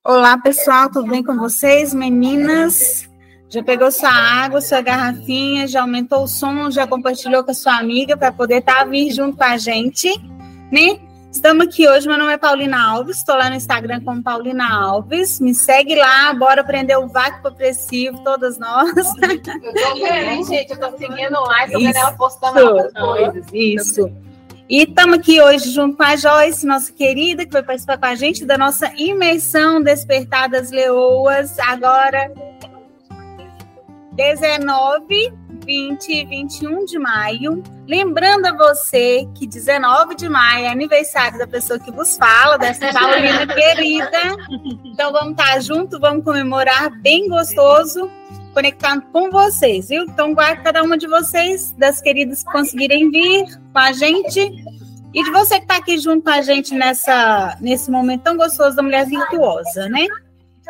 Olá, 0.02 0.38
pessoal, 0.38 0.90
tudo 0.90 1.08
bem 1.08 1.22
com 1.22 1.36
vocês, 1.36 1.92
meninas? 1.92 3.08
Já 3.50 3.62
pegou 3.62 3.90
sua 3.90 4.10
água, 4.10 4.60
sua 4.62 4.80
garrafinha, 4.80 5.66
já 5.66 5.82
aumentou 5.82 6.22
o 6.22 6.28
som, 6.28 6.70
já 6.70 6.86
compartilhou 6.86 7.44
com 7.44 7.50
a 7.50 7.54
sua 7.54 7.76
amiga 7.76 8.16
para 8.16 8.32
poder 8.32 8.58
estar 8.58 8.76
tá, 8.76 8.84
vir 8.84 9.12
junto 9.12 9.36
com 9.36 9.44
a 9.44 9.58
gente, 9.58 10.08
né? 10.72 11.09
Estamos 11.32 11.64
aqui 11.64 11.88
hoje, 11.88 12.08
meu 12.08 12.18
nome 12.18 12.32
é 12.32 12.36
Paulina 12.38 12.90
Alves, 12.90 13.18
estou 13.18 13.36
lá 13.36 13.48
no 13.48 13.54
Instagram 13.54 14.00
como 14.02 14.20
Paulina 14.20 14.68
Alves. 14.68 15.38
Me 15.38 15.54
segue 15.54 15.94
lá, 15.94 16.34
bora 16.34 16.60
aprender 16.60 16.96
o 16.96 17.06
vácuo 17.06 17.48
opressivo, 17.48 18.18
todas 18.24 18.58
nós. 18.58 18.90
Eu 18.96 19.42
tô 19.42 19.96
feliz, 19.96 20.48
gente, 20.50 20.72
eu 20.72 20.80
tô 20.80 20.98
seguindo 20.98 21.40
lá, 21.40 21.68
tô 21.70 21.78
vendo 21.78 21.96
ela 21.96 22.12
postando 22.12 22.92
coisas. 22.92 23.46
Isso. 23.52 24.10
E 24.68 24.82
estamos 24.82 25.18
aqui 25.18 25.40
hoje 25.40 25.70
junto 25.70 25.96
com 25.96 26.02
a 26.02 26.16
Joyce, 26.16 26.66
nossa 26.66 26.92
querida, 26.92 27.46
que 27.46 27.52
vai 27.52 27.62
participar 27.62 27.98
com 27.98 28.06
a 28.06 28.14
gente 28.16 28.44
da 28.44 28.58
nossa 28.58 28.92
imersão 28.96 29.80
Despertar 29.80 30.48
das 30.48 30.72
Leoas, 30.72 31.58
agora 31.60 32.30
19, 34.12 35.32
20 35.70 36.08
e 36.08 36.24
21 36.24 36.84
de 36.84 36.98
maio. 36.98 37.62
Lembrando 37.86 38.46
a 38.46 38.56
você 38.56 39.24
que 39.36 39.46
19 39.46 40.16
de 40.16 40.28
maio 40.28 40.64
é 40.64 40.68
aniversário 40.68 41.38
da 41.38 41.46
pessoa 41.46 41.78
que 41.78 41.92
vos 41.92 42.16
fala, 42.16 42.56
dessa 42.58 42.90
Paulina 42.92 43.46
querida. 43.46 44.36
Então 44.84 45.12
vamos 45.12 45.30
estar 45.30 45.60
junto, 45.60 46.00
vamos 46.00 46.24
comemorar 46.24 46.90
bem 47.00 47.28
gostoso 47.28 48.10
conectando 48.52 49.02
com 49.12 49.30
vocês, 49.30 49.90
viu? 49.90 50.02
Então, 50.02 50.34
guarde 50.34 50.64
cada 50.64 50.82
uma 50.82 50.98
de 50.98 51.06
vocês, 51.06 51.70
das 51.78 52.00
queridas 52.00 52.42
que 52.42 52.50
conseguirem 52.50 53.08
vir 53.08 53.44
com 53.72 53.78
a 53.78 53.92
gente. 53.92 54.40
E 55.14 55.22
de 55.22 55.30
você 55.30 55.58
que 55.58 55.62
está 55.62 55.76
aqui 55.76 55.96
junto 55.98 56.24
com 56.24 56.30
a 56.30 56.42
gente 56.42 56.74
nessa, 56.74 57.56
nesse 57.60 57.92
momento 57.92 58.22
tão 58.22 58.36
gostoso 58.36 58.74
da 58.74 58.82
mulher 58.82 59.06
virtuosa, 59.06 59.88
né? 59.88 60.04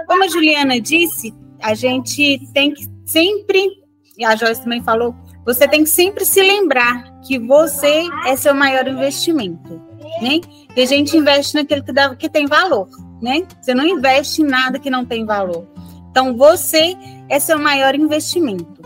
Como 0.07 0.23
a 0.23 0.29
Juliana 0.29 0.79
disse, 0.79 1.35
a 1.63 1.73
gente 1.73 2.47
tem 2.53 2.75
que 2.75 2.87
sempre, 3.07 3.80
a 4.25 4.37
Joyce 4.37 4.63
também 4.63 4.83
falou, 4.83 5.15
você 5.45 5.67
tem 5.67 5.85
que 5.85 5.91
sempre 5.91 6.25
se 6.25 6.41
lembrar 6.43 7.05
que 7.23 7.39
você 7.39 8.05
é 8.27 8.37
seu 8.37 8.55
maior 8.55 8.87
investimento, 8.87 9.81
né? 10.21 10.41
E 10.77 10.83
a 10.83 10.87
gente 10.87 11.17
investe 11.17 11.55
naquilo 11.55 11.83
que, 11.83 11.93
dá, 11.93 12.15
que 12.15 12.29
tem 12.29 12.47
valor, 12.47 12.89
né? 13.21 13.47
Você 13.61 13.75
não 13.75 13.87
investe 13.87 14.43
em 14.43 14.47
nada 14.47 14.79
que 14.79 14.91
não 14.91 15.05
tem 15.05 15.25
valor. 15.25 15.67
Então, 16.11 16.37
você 16.37 16.97
é 17.29 17.39
seu 17.39 17.59
maior 17.59 17.95
investimento. 17.95 18.81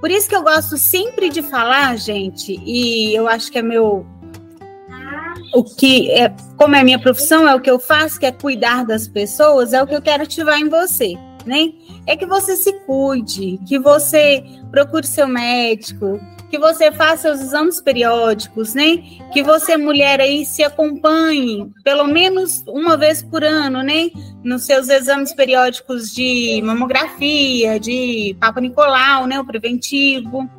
Por 0.00 0.10
isso 0.10 0.28
que 0.28 0.34
eu 0.34 0.42
gosto 0.42 0.78
sempre 0.78 1.28
de 1.28 1.42
falar, 1.42 1.96
gente, 1.96 2.58
e 2.64 3.14
eu 3.14 3.28
acho 3.28 3.52
que 3.52 3.58
é 3.58 3.62
meu. 3.62 4.06
O 5.52 5.64
que 5.64 6.10
é, 6.10 6.34
como 6.56 6.74
é 6.74 6.82
minha 6.82 6.98
profissão, 6.98 7.46
é 7.48 7.54
o 7.54 7.60
que 7.60 7.70
eu 7.70 7.78
faço, 7.78 8.18
que 8.18 8.26
é 8.26 8.32
cuidar 8.32 8.84
das 8.84 9.06
pessoas, 9.06 9.72
é 9.72 9.82
o 9.82 9.86
que 9.86 9.94
eu 9.94 10.00
quero 10.00 10.22
ativar 10.22 10.58
em 10.58 10.68
você, 10.68 11.14
né? 11.46 11.72
É 12.06 12.16
que 12.16 12.26
você 12.26 12.56
se 12.56 12.72
cuide, 12.80 13.58
que 13.66 13.78
você 13.78 14.44
procure 14.70 15.06
seu 15.06 15.26
médico, 15.26 16.20
que 16.50 16.58
você 16.58 16.90
faça 16.90 17.30
os 17.32 17.40
exames 17.40 17.80
periódicos, 17.80 18.74
né? 18.74 18.96
Que 19.32 19.42
você, 19.42 19.76
mulher, 19.76 20.20
aí 20.20 20.44
se 20.44 20.64
acompanhe 20.64 21.70
pelo 21.84 22.06
menos 22.06 22.64
uma 22.66 22.96
vez 22.96 23.22
por 23.22 23.44
ano, 23.44 23.82
né? 23.82 24.10
Nos 24.42 24.64
seus 24.64 24.88
exames 24.88 25.32
periódicos 25.32 26.12
de 26.12 26.60
mamografia, 26.64 27.78
de 27.78 28.36
Papa 28.40 28.60
Nicolau, 28.60 29.26
né? 29.26 29.38
O 29.38 29.44
preventivo, 29.44 30.50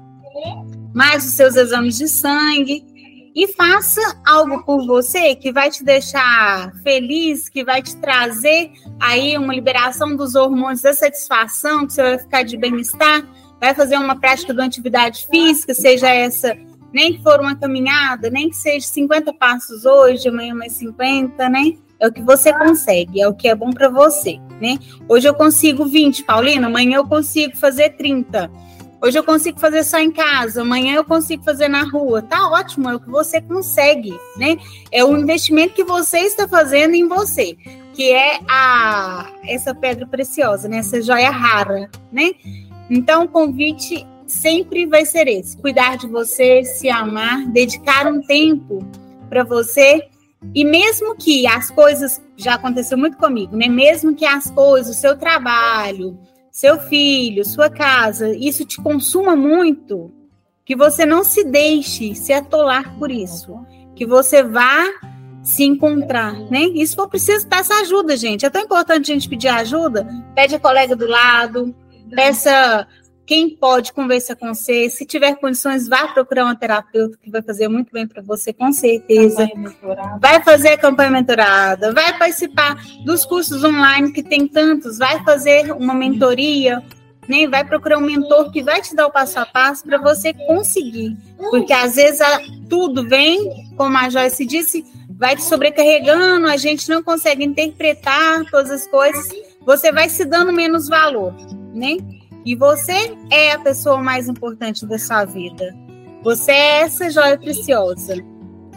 mais 0.94 1.26
os 1.26 1.34
seus 1.34 1.56
exames 1.56 1.98
de 1.98 2.08
sangue. 2.08 2.86
E 3.34 3.48
faça 3.54 4.02
algo 4.26 4.64
por 4.64 4.86
você 4.86 5.36
que 5.36 5.52
vai 5.52 5.70
te 5.70 5.84
deixar 5.84 6.74
feliz, 6.84 7.48
que 7.48 7.64
vai 7.64 7.82
te 7.82 7.96
trazer 7.98 8.72
aí 9.00 9.38
uma 9.38 9.54
liberação 9.54 10.16
dos 10.16 10.36
hormônios 10.36 10.82
da 10.82 10.94
satisfação, 10.94 11.88
que 11.88 11.94
você 11.94 12.02
vai 12.02 12.20
ficar 12.20 12.44
de 12.44 12.58
bem-estar 12.58 13.24
vai 13.62 13.76
fazer 13.76 13.96
uma 13.98 14.20
prática 14.20 14.52
de 14.52 14.60
uma 14.60 14.66
atividade 14.66 15.28
física, 15.28 15.76
seja 15.76 16.10
essa, 16.10 16.58
nem 16.92 17.14
que 17.14 17.22
for 17.22 17.40
uma 17.40 17.56
caminhada, 17.56 18.28
nem 18.32 18.50
que 18.50 18.56
seja 18.56 18.88
50 18.88 19.32
passos 19.34 19.86
hoje, 19.86 20.28
amanhã 20.28 20.56
mais 20.56 20.74
50, 20.74 21.48
né? 21.48 21.78
É 22.00 22.08
o 22.08 22.12
que 22.12 22.24
você 22.24 22.52
consegue, 22.52 23.22
é 23.22 23.28
o 23.28 23.36
que 23.36 23.48
é 23.48 23.54
bom 23.54 23.70
para 23.70 23.88
você, 23.88 24.40
né? 24.60 24.80
Hoje 25.08 25.30
eu 25.30 25.36
consigo 25.36 25.86
20, 25.86 26.24
Paulina, 26.24 26.66
amanhã 26.66 26.98
eu 26.98 27.08
consigo 27.08 27.56
fazer 27.56 27.92
30. 27.92 28.50
Hoje 29.04 29.18
eu 29.18 29.24
consigo 29.24 29.60
fazer 29.60 29.84
só 29.84 29.98
em 29.98 30.12
casa, 30.12 30.62
amanhã 30.62 30.94
eu 30.94 31.04
consigo 31.04 31.44
fazer 31.44 31.68
na 31.68 31.84
rua. 31.84 32.22
Tá 32.22 32.48
ótimo, 32.52 32.88
é 32.88 32.96
o 32.96 33.00
que 33.00 33.10
você 33.10 33.42
consegue, 33.42 34.12
né? 34.38 34.58
É 34.92 35.04
o 35.04 35.18
investimento 35.18 35.74
que 35.74 35.84
você 35.84 36.20
está 36.20 36.48
fazendo 36.48 36.94
em 36.94 37.08
você, 37.08 37.58
que 37.94 38.12
é 38.12 38.40
a 38.48 39.28
essa 39.48 39.74
pedra 39.74 40.06
preciosa, 40.06 40.70
né? 40.70 40.78
Essa 40.78 41.02
joia 41.02 41.32
rara, 41.32 41.90
né? 42.12 42.32
Então, 42.92 43.24
o 43.24 43.28
convite 43.28 44.06
sempre 44.28 44.86
vai 44.86 45.04
ser 45.04 45.28
esse: 45.28 45.58
cuidar 45.58 45.98
de 45.98 46.06
você, 46.06 46.64
se 46.64 46.88
amar, 46.88 47.44
dedicar 47.48 48.06
um 48.06 48.22
tempo 48.22 48.86
para 49.30 49.44
você. 49.44 50.08
E 50.54 50.64
mesmo 50.64 51.16
que 51.16 51.46
as 51.48 51.72
coisas, 51.72 52.22
já 52.36 52.56
aconteceu 52.56 52.98
muito 52.98 53.18
comigo, 53.18 53.56
né? 53.56 53.68
Mesmo 53.68 54.16
que 54.16 54.26
as 54.26 54.50
coisas, 54.52 54.96
o 54.96 55.00
seu 55.00 55.18
trabalho, 55.18 56.20
seu 56.52 56.78
filho, 56.80 57.46
sua 57.46 57.70
casa, 57.70 58.36
isso 58.36 58.66
te 58.66 58.82
consuma 58.82 59.36
muito, 59.36 60.12
que 60.66 60.76
você 60.76 61.06
não 61.06 61.24
se 61.24 61.44
deixe 61.44 62.14
se 62.14 62.34
atolar 62.34 62.98
por 63.00 63.10
isso, 63.10 63.58
que 63.96 64.06
você 64.06 64.44
vá 64.44 64.86
se 65.42 65.64
encontrar, 65.64 66.34
né? 66.52 66.68
Se 66.86 66.96
for 66.96 67.08
preciso, 67.08 67.48
peça 67.48 67.74
ajuda, 67.76 68.16
gente. 68.16 68.46
É 68.46 68.50
tão 68.50 68.62
importante 68.62 69.12
a 69.12 69.14
gente 69.14 69.28
pedir 69.28 69.48
ajuda. 69.48 70.08
Pede 70.36 70.56
a 70.56 70.60
colega 70.60 70.96
do 70.96 71.08
lado, 71.08 71.74
peça 72.14 72.88
quem 73.32 73.50
pode 73.50 73.94
conversar 73.94 74.36
com 74.36 74.54
você. 74.54 74.90
Se 74.90 75.06
tiver 75.06 75.36
condições, 75.36 75.88
vá 75.88 76.06
procurar 76.06 76.44
uma 76.44 76.56
terapeuta 76.56 77.18
que 77.18 77.32
vai 77.32 77.42
fazer 77.42 77.70
muito 77.70 77.90
bem 77.90 78.06
para 78.06 78.22
você, 78.22 78.52
com 78.52 78.74
certeza. 78.74 79.48
Vai 80.20 80.44
fazer 80.44 80.74
a 80.74 80.78
campanha 80.78 81.12
mentorada, 81.12 81.94
vai 81.94 82.18
participar 82.18 82.76
dos 83.06 83.24
cursos 83.24 83.64
online 83.64 84.12
que 84.12 84.22
tem 84.22 84.46
tantos, 84.50 84.98
vai 84.98 85.24
fazer 85.24 85.72
uma 85.72 85.94
mentoria, 85.94 86.84
né? 87.26 87.48
Vai 87.48 87.64
procurar 87.64 88.00
um 88.00 88.06
mentor 88.06 88.52
que 88.52 88.62
vai 88.62 88.82
te 88.82 88.94
dar 88.94 89.08
o 89.08 89.12
passo 89.12 89.40
a 89.40 89.46
passo 89.46 89.86
para 89.86 89.98
você 89.98 90.34
conseguir. 90.34 91.16
Porque 91.38 91.72
às 91.72 91.96
vezes 91.96 92.20
a, 92.20 92.42
tudo 92.70 93.08
vem, 93.08 93.72
como 93.78 93.98
a 93.98 94.10
Joyce 94.10 94.46
disse, 94.46 94.84
vai 95.10 95.38
te 95.38 95.44
sobrecarregando, 95.46 96.48
a 96.48 96.58
gente 96.58 96.90
não 96.90 97.02
consegue 97.02 97.46
interpretar 97.46 98.44
todas 98.52 98.72
as 98.72 98.86
coisas, 98.88 99.30
você 99.66 99.90
vai 99.90 100.10
se 100.10 100.26
dando 100.26 100.52
menos 100.52 100.90
valor, 100.90 101.34
né? 101.74 101.96
E 102.46 102.56
você 102.56 103.16
é 103.32 103.52
a 103.52 103.60
pessoa 103.60 104.02
mais 104.02 104.28
importante 104.28 104.86
da 104.86 104.98
sua 104.98 105.26
vida. 105.26 105.76
Você 106.24 106.52
é 106.52 106.82
essa 106.82 107.10
joia 107.10 107.38
preciosa. 107.38 108.16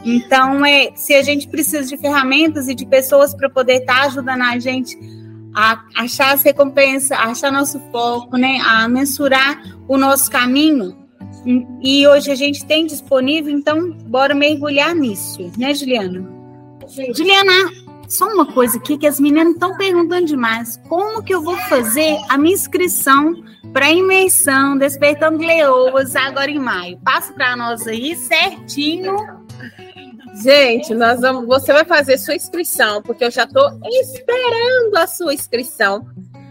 Então, 0.04 0.64
é, 0.64 0.92
se 0.94 1.14
a 1.14 1.22
gente 1.22 1.48
precisa 1.48 1.88
de 1.88 1.96
ferramentas 1.96 2.68
e 2.68 2.74
de 2.74 2.84
pessoas 2.86 3.34
para 3.34 3.48
poder 3.48 3.80
estar 3.80 4.00
tá 4.00 4.06
ajudando 4.06 4.42
a 4.42 4.58
gente 4.58 4.98
a 5.54 5.82
achar 5.96 6.34
as 6.34 6.42
recompensas, 6.42 7.12
a 7.12 7.24
achar 7.24 7.50
nosso 7.50 7.80
foco, 7.90 8.36
né, 8.36 8.58
a 8.66 8.88
mensurar 8.88 9.62
o 9.88 9.96
nosso 9.96 10.30
caminho, 10.30 10.96
e 11.82 12.06
hoje 12.06 12.30
a 12.30 12.34
gente 12.34 12.64
tem 12.64 12.86
disponível, 12.86 13.52
então 13.52 13.92
bora 14.06 14.34
mergulhar 14.34 14.94
nisso, 14.94 15.50
né, 15.58 15.74
Juliana? 15.74 16.26
Juliana, 17.14 17.70
só 18.14 18.28
uma 18.28 18.46
coisa 18.46 18.78
aqui 18.78 18.96
que 18.96 19.06
as 19.06 19.18
meninas 19.18 19.54
estão 19.54 19.76
perguntando 19.76 20.26
demais. 20.26 20.80
Como 20.88 21.22
que 21.22 21.34
eu 21.34 21.42
vou 21.42 21.56
fazer 21.68 22.16
a 22.28 22.38
minha 22.38 22.54
inscrição 22.54 23.42
para 23.72 23.90
imersão 23.90 24.78
Despertando 24.78 25.38
Leoas 25.38 26.14
agora 26.14 26.50
em 26.50 26.58
maio? 26.58 26.98
Passa 27.04 27.32
para 27.32 27.56
nós 27.56 27.86
aí 27.88 28.14
certinho. 28.14 29.16
Gente, 30.42 30.94
nós 30.94 31.20
vamos, 31.20 31.46
você 31.46 31.72
vai 31.72 31.84
fazer 31.84 32.16
sua 32.18 32.36
inscrição, 32.36 33.02
porque 33.02 33.24
eu 33.24 33.30
já 33.30 33.44
estou 33.44 33.68
esperando 33.84 34.96
a 34.96 35.06
sua 35.06 35.34
inscrição. 35.34 36.06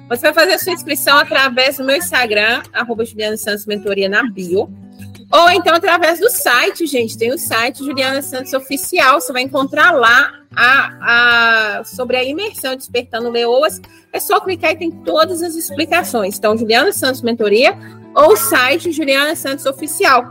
Você 0.10 0.22
vai 0.22 0.34
fazer 0.34 0.53
a 0.53 0.60
sua 0.60 0.74
inscrição 0.74 1.17
através 1.17 1.77
do 1.77 1.86
meu 1.86 1.96
Instagram, 1.96 2.62
arroba 2.74 3.05
Juliana 3.05 3.38
Santos 3.38 3.65
Mentoria 3.65 4.10
na 4.10 4.24
bio. 4.24 4.70
Ou 5.34 5.50
então 5.50 5.74
através 5.74 6.20
do 6.20 6.30
site, 6.30 6.86
gente. 6.86 7.18
Tem 7.18 7.34
o 7.34 7.40
site 7.40 7.80
Juliana 7.80 8.22
Santos 8.22 8.54
Oficial. 8.54 9.20
Você 9.20 9.34
vai 9.34 9.42
encontrar 9.42 9.92
lá 9.92 10.32
a, 10.56 11.80
a, 11.80 11.84
sobre 11.84 12.16
a 12.18 12.24
imersão 12.24 12.75
Despertando 12.75 13.32
Leoas. 13.32 13.82
É 14.12 14.20
só 14.20 14.40
clicar 14.40 14.74
e 14.74 14.78
tem 14.78 14.92
todas 14.92 15.42
as 15.42 15.56
explicações. 15.56 16.38
Então, 16.38 16.56
Juliana 16.56 16.94
Santos 16.94 17.24
Mentoria 17.24 17.75
ou 18.16 18.38
site 18.38 18.92
Juliana 18.92 19.36
Santos 19.36 19.66
Oficial. 19.66 20.24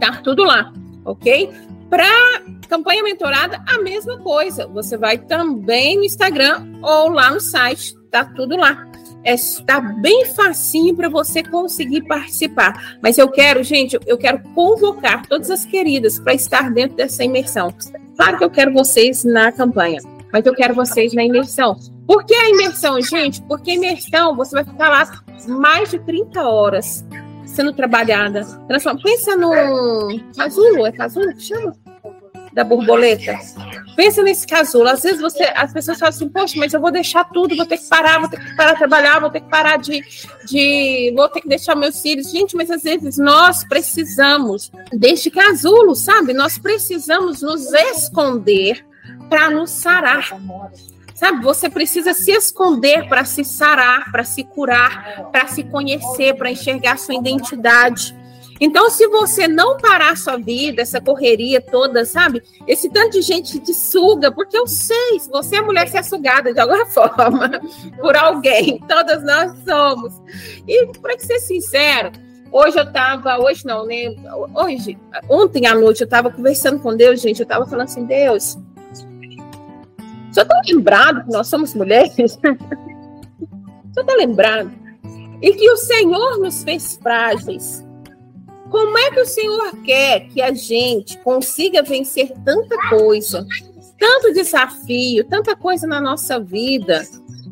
Tá 0.00 0.20
tudo 0.24 0.42
lá, 0.42 0.72
ok? 1.04 1.48
Para 1.88 2.42
campanha 2.68 3.04
mentorada, 3.04 3.62
a 3.64 3.78
mesma 3.78 4.18
coisa. 4.18 4.66
Você 4.66 4.96
vai 4.96 5.18
também 5.18 5.98
no 5.98 6.04
Instagram 6.04 6.66
ou 6.82 7.10
lá 7.10 7.30
no 7.30 7.40
site. 7.40 7.94
Tá 8.10 8.24
tudo 8.24 8.56
lá 8.56 8.89
está 9.24 9.80
bem 9.80 10.24
facinho 10.26 10.94
para 10.96 11.08
você 11.08 11.42
conseguir 11.42 12.02
participar. 12.02 12.98
Mas 13.02 13.18
eu 13.18 13.28
quero, 13.28 13.62
gente, 13.62 13.98
eu 14.06 14.16
quero 14.16 14.42
convocar 14.54 15.26
todas 15.26 15.50
as 15.50 15.64
queridas 15.64 16.18
para 16.18 16.34
estar 16.34 16.70
dentro 16.70 16.96
dessa 16.96 17.24
imersão. 17.24 17.72
Claro 18.16 18.38
que 18.38 18.44
eu 18.44 18.50
quero 18.50 18.72
vocês 18.72 19.24
na 19.24 19.50
campanha, 19.52 20.00
mas 20.32 20.44
eu 20.44 20.54
quero 20.54 20.74
vocês 20.74 21.12
na 21.12 21.24
imersão. 21.24 21.76
Por 22.06 22.24
que 22.24 22.34
a 22.34 22.50
imersão, 22.50 23.00
gente? 23.00 23.40
Porque 23.42 23.70
a 23.70 23.74
imersão 23.74 24.34
você 24.36 24.56
vai 24.56 24.64
ficar 24.64 24.88
lá 24.88 25.22
mais 25.46 25.90
de 25.90 25.98
30 26.00 26.42
horas 26.42 27.04
sendo 27.46 27.72
trabalhada. 27.72 28.46
Pensa 29.02 29.36
no 29.36 29.50
casulo, 30.36 30.86
é 30.86 30.92
casulo 30.92 31.34
que 31.34 31.42
chama? 31.42 31.74
Da 32.52 32.64
borboleta. 32.64 33.38
Pensa 33.96 34.22
nesse 34.22 34.46
casulo. 34.46 34.88
Às 34.88 35.02
vezes 35.02 35.20
você, 35.20 35.44
as 35.54 35.72
pessoas 35.72 35.98
falam 35.98 36.14
assim, 36.14 36.28
poxa, 36.28 36.54
mas 36.58 36.72
eu 36.72 36.80
vou 36.80 36.90
deixar 36.90 37.24
tudo, 37.24 37.56
vou 37.56 37.66
ter 37.66 37.78
que 37.78 37.88
parar, 37.88 38.18
vou 38.18 38.28
ter 38.28 38.38
que 38.38 38.56
parar 38.56 38.72
de 38.72 38.78
trabalhar, 38.78 39.20
vou 39.20 39.30
ter 39.30 39.40
que 39.40 39.48
parar 39.48 39.76
de, 39.76 40.02
de. 40.46 41.12
vou 41.14 41.28
ter 41.28 41.40
que 41.40 41.48
deixar 41.48 41.74
meus 41.74 42.00
filhos. 42.00 42.30
Gente, 42.30 42.56
mas 42.56 42.70
às 42.70 42.82
vezes 42.82 43.18
nós 43.18 43.64
precisamos 43.64 44.70
deste 44.92 45.30
casulo, 45.30 45.94
sabe? 45.94 46.32
Nós 46.32 46.58
precisamos 46.58 47.42
nos 47.42 47.72
esconder 47.72 48.84
para 49.28 49.50
nos 49.50 49.70
sarar. 49.70 50.28
Sabe, 51.14 51.42
você 51.42 51.68
precisa 51.68 52.14
se 52.14 52.32
esconder 52.32 53.06
para 53.06 53.26
se 53.26 53.44
sarar, 53.44 54.10
para 54.10 54.24
se 54.24 54.42
curar, 54.42 55.28
para 55.30 55.46
se 55.48 55.62
conhecer, 55.62 56.34
para 56.34 56.50
enxergar 56.50 56.98
sua 56.98 57.14
identidade. 57.14 58.18
Então, 58.60 58.90
se 58.90 59.06
você 59.08 59.48
não 59.48 59.78
parar 59.78 60.18
sua 60.18 60.36
vida, 60.36 60.82
essa 60.82 61.00
correria 61.00 61.62
toda, 61.62 62.04
sabe? 62.04 62.42
Esse 62.66 62.90
tanto 62.90 63.12
de 63.12 63.22
gente 63.22 63.58
te 63.58 63.72
suga, 63.72 64.30
porque 64.30 64.56
eu 64.56 64.66
sei, 64.66 65.18
se 65.18 65.30
você 65.30 65.56
é 65.56 65.62
mulher, 65.62 65.88
você 65.88 65.96
é 65.96 66.02
sugada 66.02 66.52
de 66.52 66.60
alguma 66.60 66.84
forma 66.92 67.58
por 67.98 68.14
alguém. 68.14 68.78
Todas 68.86 69.24
nós 69.24 69.56
somos. 69.64 70.12
E, 70.68 70.86
para 71.00 71.18
ser 71.18 71.38
sincero, 71.38 72.12
hoje 72.52 72.78
eu 72.78 72.92
tava, 72.92 73.38
hoje 73.38 73.64
não, 73.64 73.86
né? 73.86 74.14
Hoje, 74.54 74.98
ontem 75.26 75.66
à 75.66 75.74
noite 75.74 76.02
eu 76.02 76.08
tava 76.08 76.30
conversando 76.30 76.78
com 76.80 76.94
Deus, 76.94 77.18
gente. 77.22 77.40
Eu 77.40 77.46
tava 77.46 77.64
falando 77.64 77.86
assim, 77.86 78.04
Deus, 78.04 78.58
só 80.32 80.44
tá 80.44 80.60
lembrado 80.66 81.24
que 81.24 81.32
nós 81.32 81.48
somos 81.48 81.74
mulheres? 81.74 82.38
Só 83.92 84.04
tá 84.04 84.14
lembrado? 84.14 84.70
E 85.42 85.52
que 85.52 85.68
o 85.68 85.76
Senhor 85.76 86.38
nos 86.38 86.62
fez 86.62 86.96
frágeis 87.02 87.84
como 88.70 88.96
é 88.96 89.10
que 89.10 89.20
o 89.20 89.26
Senhor 89.26 89.76
quer 89.82 90.28
que 90.28 90.40
a 90.40 90.54
gente 90.54 91.18
consiga 91.18 91.82
vencer 91.82 92.32
tanta 92.44 92.76
coisa, 92.88 93.46
tanto 93.98 94.32
desafio, 94.32 95.24
tanta 95.24 95.56
coisa 95.56 95.86
na 95.86 96.00
nossa 96.00 96.38
vida? 96.38 97.02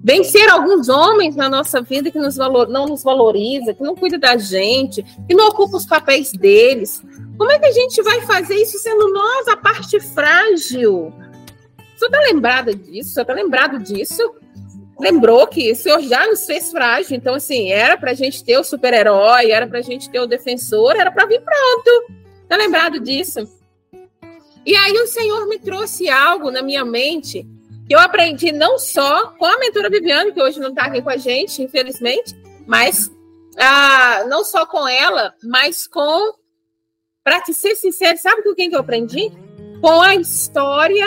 Vencer 0.02 0.48
alguns 0.48 0.88
homens 0.88 1.34
na 1.34 1.50
nossa 1.50 1.82
vida 1.82 2.10
que 2.10 2.18
nos 2.18 2.36
valor, 2.36 2.68
não 2.68 2.86
nos 2.86 3.02
valoriza, 3.02 3.74
que 3.74 3.82
não 3.82 3.96
cuida 3.96 4.16
da 4.16 4.36
gente, 4.36 5.02
que 5.26 5.34
não 5.34 5.48
ocupa 5.48 5.76
os 5.76 5.84
papéis 5.84 6.30
deles. 6.32 7.02
Como 7.36 7.50
é 7.50 7.58
que 7.58 7.66
a 7.66 7.72
gente 7.72 8.00
vai 8.02 8.20
fazer 8.22 8.54
isso 8.54 8.78
sendo 8.78 9.12
nós 9.12 9.48
a 9.48 9.56
parte 9.56 9.98
frágil? 10.00 11.12
Você 11.96 12.06
está 12.06 12.20
lembrado 12.20 12.74
disso? 12.74 13.10
Você 13.10 13.22
está 13.22 13.34
lembrado 13.34 13.80
disso? 13.80 14.22
Lembrou 14.98 15.46
que 15.46 15.72
o 15.72 15.76
Senhor 15.76 16.00
já 16.00 16.26
nos 16.26 16.44
fez 16.44 16.70
frágil. 16.70 17.16
Então, 17.16 17.34
assim, 17.34 17.70
era 17.70 17.96
para 17.96 18.10
a 18.10 18.14
gente 18.14 18.42
ter 18.42 18.58
o 18.58 18.64
super-herói, 18.64 19.50
era 19.50 19.66
para 19.66 19.78
a 19.78 19.82
gente 19.82 20.10
ter 20.10 20.20
o 20.20 20.26
defensor, 20.26 20.96
era 20.96 21.10
para 21.10 21.26
vir 21.26 21.40
pronto. 21.40 22.12
Tá 22.48 22.56
lembrado 22.56 22.98
disso? 22.98 23.40
E 24.66 24.74
aí 24.76 24.92
o 24.92 25.06
Senhor 25.06 25.46
me 25.46 25.58
trouxe 25.58 26.08
algo 26.08 26.50
na 26.50 26.62
minha 26.62 26.84
mente 26.84 27.46
que 27.86 27.94
eu 27.94 27.98
aprendi 27.98 28.52
não 28.52 28.78
só 28.78 29.28
com 29.38 29.46
a 29.46 29.58
mentora 29.58 29.88
Viviane, 29.88 30.32
que 30.32 30.42
hoje 30.42 30.60
não 30.60 30.68
está 30.68 30.86
aqui 30.86 31.00
com 31.00 31.08
a 31.08 31.16
gente, 31.16 31.62
infelizmente, 31.62 32.36
mas 32.66 33.10
ah, 33.56 34.24
não 34.28 34.44
só 34.44 34.66
com 34.66 34.86
ela, 34.86 35.32
mas 35.42 35.86
com, 35.86 36.34
para 37.24 37.40
te 37.40 37.54
ser 37.54 37.74
sincero, 37.76 38.18
sabe 38.18 38.42
com 38.42 38.54
quem 38.54 38.68
que 38.68 38.76
eu 38.76 38.80
aprendi? 38.80 39.32
Com 39.80 40.02
a 40.02 40.14
história 40.14 41.06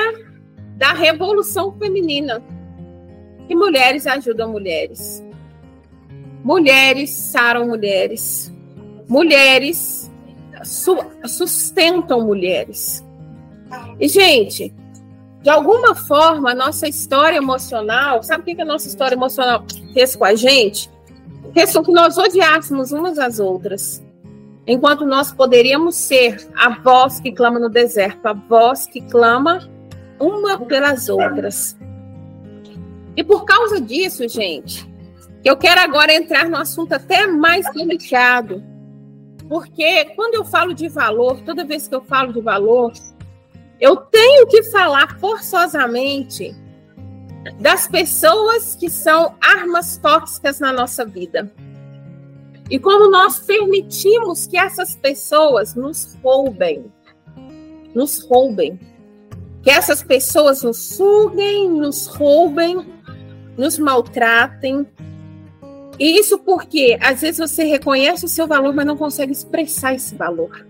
da 0.75 0.91
Revolução 0.91 1.77
Feminina 1.77 2.43
que 3.51 3.55
mulheres 3.55 4.07
ajudam 4.07 4.49
mulheres. 4.49 5.21
Mulheres 6.41 7.09
saram 7.09 7.67
mulheres. 7.67 8.49
Mulheres 9.09 10.09
su 10.63 10.97
sustentam 11.25 12.21
mulheres. 12.21 13.05
E, 13.99 14.07
gente, 14.07 14.73
de 15.41 15.49
alguma 15.49 15.93
forma, 15.93 16.51
a 16.51 16.55
nossa 16.55 16.87
história 16.87 17.35
emocional, 17.35 18.23
sabe 18.23 18.41
o 18.41 18.45
que, 18.45 18.55
que 18.55 18.61
a 18.61 18.65
nossa 18.65 18.87
história 18.87 19.15
emocional 19.15 19.65
fez 19.93 20.15
com 20.15 20.23
a 20.23 20.33
gente? 20.33 20.89
Fez 21.53 21.73
com 21.73 21.83
que 21.83 21.91
nós 21.91 22.17
odiássemos 22.17 22.93
umas 22.93 23.19
às 23.19 23.37
outras. 23.37 24.01
Enquanto 24.65 25.05
nós 25.05 25.33
poderíamos 25.33 25.97
ser 25.97 26.37
a 26.55 26.69
voz 26.69 27.19
que 27.19 27.33
clama 27.33 27.59
no 27.59 27.67
deserto, 27.67 28.25
a 28.25 28.31
voz 28.31 28.85
que 28.85 29.01
clama 29.01 29.69
uma 30.17 30.57
pelas 30.57 31.09
outras. 31.09 31.75
E 33.21 33.23
por 33.23 33.45
causa 33.45 33.79
disso, 33.79 34.27
gente, 34.27 34.91
eu 35.45 35.55
quero 35.55 35.79
agora 35.79 36.12
entrar 36.12 36.49
no 36.49 36.57
assunto 36.57 36.93
até 36.93 37.27
mais 37.27 37.71
delicado. 37.71 38.63
Porque 39.47 40.05
quando 40.15 40.34
eu 40.34 40.43
falo 40.43 40.73
de 40.73 40.89
valor, 40.89 41.39
toda 41.41 41.63
vez 41.63 41.88
que 41.88 41.93
eu 41.93 42.01
falo 42.01 42.34
de 42.34 42.41
valor, 42.41 42.91
eu 43.79 43.95
tenho 43.95 44.47
que 44.47 44.63
falar 44.63 45.19
forçosamente 45.19 46.55
das 47.60 47.88
pessoas 47.88 48.73
que 48.73 48.89
são 48.89 49.36
armas 49.39 49.97
tóxicas 49.97 50.60
na 50.60 50.73
nossa 50.73 51.05
vida. 51.05 51.53
E 52.71 52.79
quando 52.79 53.12
nós 53.12 53.38
permitimos 53.38 54.47
que 54.47 54.57
essas 54.57 54.95
pessoas 54.95 55.75
nos 55.75 56.17
roubem, 56.23 56.91
nos 57.93 58.25
roubem, 58.25 58.79
que 59.62 59.69
essas 59.69 60.01
pessoas 60.01 60.63
nos 60.63 60.77
suguem, 60.77 61.69
nos 61.69 62.07
roubem, 62.07 62.84
nos 63.62 63.78
maltratem. 63.78 64.88
E 66.00 66.19
isso 66.19 66.39
porque 66.39 66.97
às 67.00 67.21
vezes 67.21 67.38
você 67.38 67.63
reconhece 67.63 68.26
o 68.26 68.28
seu 68.28 68.47
valor, 68.47 68.74
mas 68.74 68.88
não 68.88 68.97
consegue 68.97 69.32
expressar 69.32 69.93
esse 69.93 70.15
valor. 70.15 70.65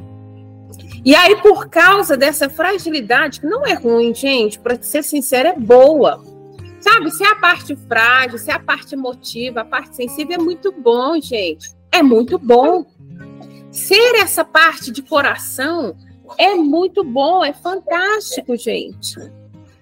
E 1.05 1.15
aí, 1.15 1.41
por 1.41 1.69
causa 1.69 2.17
dessa 2.17 2.49
fragilidade, 2.49 3.39
que 3.39 3.47
não 3.47 3.65
é 3.65 3.73
ruim, 3.73 4.13
gente, 4.13 4.59
para 4.59 4.79
ser 4.81 5.03
sincera, 5.03 5.49
é 5.49 5.57
boa. 5.57 6.21
Sabe, 6.81 7.11
se 7.11 7.23
é 7.23 7.27
a 7.27 7.35
parte 7.35 7.75
frágil, 7.87 8.37
se 8.37 8.51
é 8.51 8.55
a 8.55 8.59
parte 8.59 8.93
emotiva, 8.93 9.61
a 9.61 9.65
parte 9.65 9.95
sensível, 9.95 10.35
é 10.35 10.37
muito 10.37 10.71
bom, 10.71 11.19
gente. 11.19 11.73
É 11.91 12.03
muito 12.03 12.37
bom. 12.37 12.85
Ser 13.71 14.15
essa 14.15 14.43
parte 14.43 14.91
de 14.91 15.01
coração 15.01 15.95
é 16.37 16.55
muito 16.55 17.03
bom, 17.03 17.43
é 17.43 17.53
fantástico, 17.53 18.55
gente. 18.57 19.15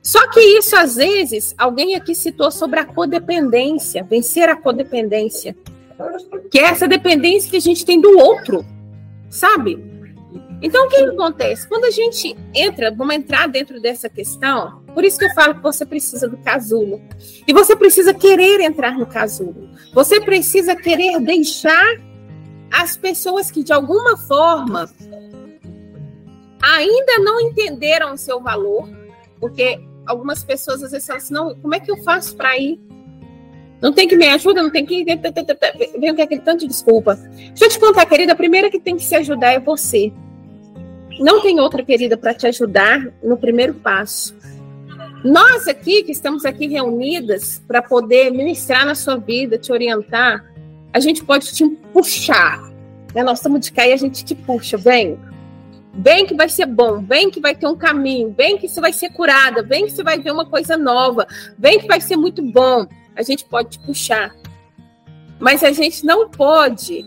Só 0.09 0.27
que 0.27 0.39
isso, 0.39 0.75
às 0.75 0.95
vezes, 0.95 1.53
alguém 1.55 1.93
aqui 1.93 2.15
citou 2.15 2.49
sobre 2.49 2.79
a 2.79 2.83
codependência, 2.83 4.03
vencer 4.03 4.49
a 4.49 4.55
codependência, 4.55 5.55
que 6.49 6.57
é 6.57 6.63
essa 6.63 6.87
dependência 6.87 7.47
que 7.47 7.57
a 7.57 7.61
gente 7.61 7.85
tem 7.85 8.01
do 8.01 8.17
outro, 8.17 8.65
sabe? 9.29 9.77
Então, 10.63 10.87
o 10.87 10.89
que 10.89 10.95
acontece? 10.95 11.69
Quando 11.69 11.85
a 11.85 11.91
gente 11.91 12.35
entra, 12.55 12.89
vamos 12.89 13.13
entrar 13.13 13.47
dentro 13.47 13.79
dessa 13.79 14.09
questão, 14.09 14.81
por 14.95 15.05
isso 15.05 15.19
que 15.19 15.25
eu 15.25 15.33
falo 15.35 15.53
que 15.53 15.61
você 15.61 15.85
precisa 15.85 16.27
do 16.27 16.37
casulo. 16.37 16.99
E 17.47 17.53
você 17.53 17.75
precisa 17.75 18.11
querer 18.11 18.61
entrar 18.61 18.97
no 18.97 19.05
casulo. 19.05 19.69
Você 19.93 20.19
precisa 20.19 20.75
querer 20.75 21.19
deixar 21.19 22.01
as 22.71 22.97
pessoas 22.97 23.51
que, 23.51 23.61
de 23.61 23.71
alguma 23.71 24.17
forma, 24.17 24.89
ainda 26.63 27.19
não 27.19 27.39
entenderam 27.39 28.15
o 28.15 28.17
seu 28.17 28.41
valor, 28.41 28.89
porque 29.39 29.87
algumas 30.09 30.43
pessoas 30.43 30.81
às 30.83 30.91
vezes 30.91 31.05
falam 31.05 31.21
assim, 31.21 31.33
não, 31.33 31.55
como 31.55 31.75
é 31.75 31.79
que 31.79 31.91
eu 31.91 31.97
faço 31.97 32.35
para 32.35 32.57
ir? 32.57 32.79
Não 33.79 33.93
tem 33.93 34.07
que 34.07 34.17
me 34.17 34.27
ajuda, 34.27 34.61
não 34.61 34.71
tem 34.71 34.85
que. 34.85 35.05
Vem 35.05 36.13
com 36.13 36.21
aquele 36.21 36.41
tanto 36.41 36.61
de 36.61 36.67
desculpa. 36.67 37.15
Deixa 37.15 37.65
eu 37.65 37.69
te 37.69 37.79
contar, 37.79 38.05
querida, 38.05 38.33
a 38.33 38.35
primeira 38.35 38.69
que 38.69 38.79
tem 38.79 38.97
que 38.97 39.03
se 39.03 39.15
ajudar 39.15 39.53
é 39.53 39.59
você. 39.59 40.11
Não 41.19 41.41
tem 41.41 41.59
outra 41.59 41.83
querida 41.83 42.17
para 42.17 42.33
te 42.33 42.47
ajudar 42.47 43.07
no 43.23 43.37
primeiro 43.37 43.75
passo. 43.75 44.35
Nós 45.23 45.67
aqui, 45.67 46.03
que 46.03 46.11
estamos 46.11 46.43
aqui 46.43 46.67
reunidas 46.67 47.61
para 47.67 47.81
poder 47.81 48.31
ministrar 48.31 48.85
na 48.85 48.95
sua 48.95 49.15
vida, 49.15 49.57
te 49.57 49.71
orientar, 49.71 50.45
a 50.91 50.99
gente 50.99 51.23
pode 51.23 51.53
te 51.53 51.65
puxar. 51.93 52.61
Né? 53.13 53.23
Nós 53.23 53.39
estamos 53.39 53.61
de 53.61 53.71
cá 53.71 53.87
e 53.87 53.93
a 53.93 53.97
gente 53.97 54.25
te 54.25 54.35
puxa, 54.35 54.75
vem. 54.75 55.17
Vem 55.93 56.25
que 56.25 56.35
vai 56.35 56.47
ser 56.47 56.65
bom, 56.65 57.01
vem 57.01 57.29
que 57.29 57.39
vai 57.39 57.55
ter 57.55 57.67
um 57.67 57.75
caminho, 57.75 58.33
vem 58.37 58.57
que 58.57 58.67
você 58.67 58.79
vai 58.79 58.93
ser 58.93 59.09
curada, 59.11 59.63
vem 59.63 59.85
que 59.85 59.91
você 59.91 60.03
vai 60.03 60.19
ver 60.19 60.31
uma 60.31 60.45
coisa 60.45 60.77
nova, 60.77 61.27
vem 61.57 61.79
que 61.79 61.87
vai 61.87 61.99
ser 61.99 62.15
muito 62.15 62.41
bom. 62.41 62.85
A 63.15 63.21
gente 63.21 63.43
pode 63.45 63.69
te 63.69 63.79
puxar. 63.79 64.33
Mas 65.39 65.63
a 65.63 65.71
gente 65.71 66.05
não 66.05 66.29
pode 66.29 67.05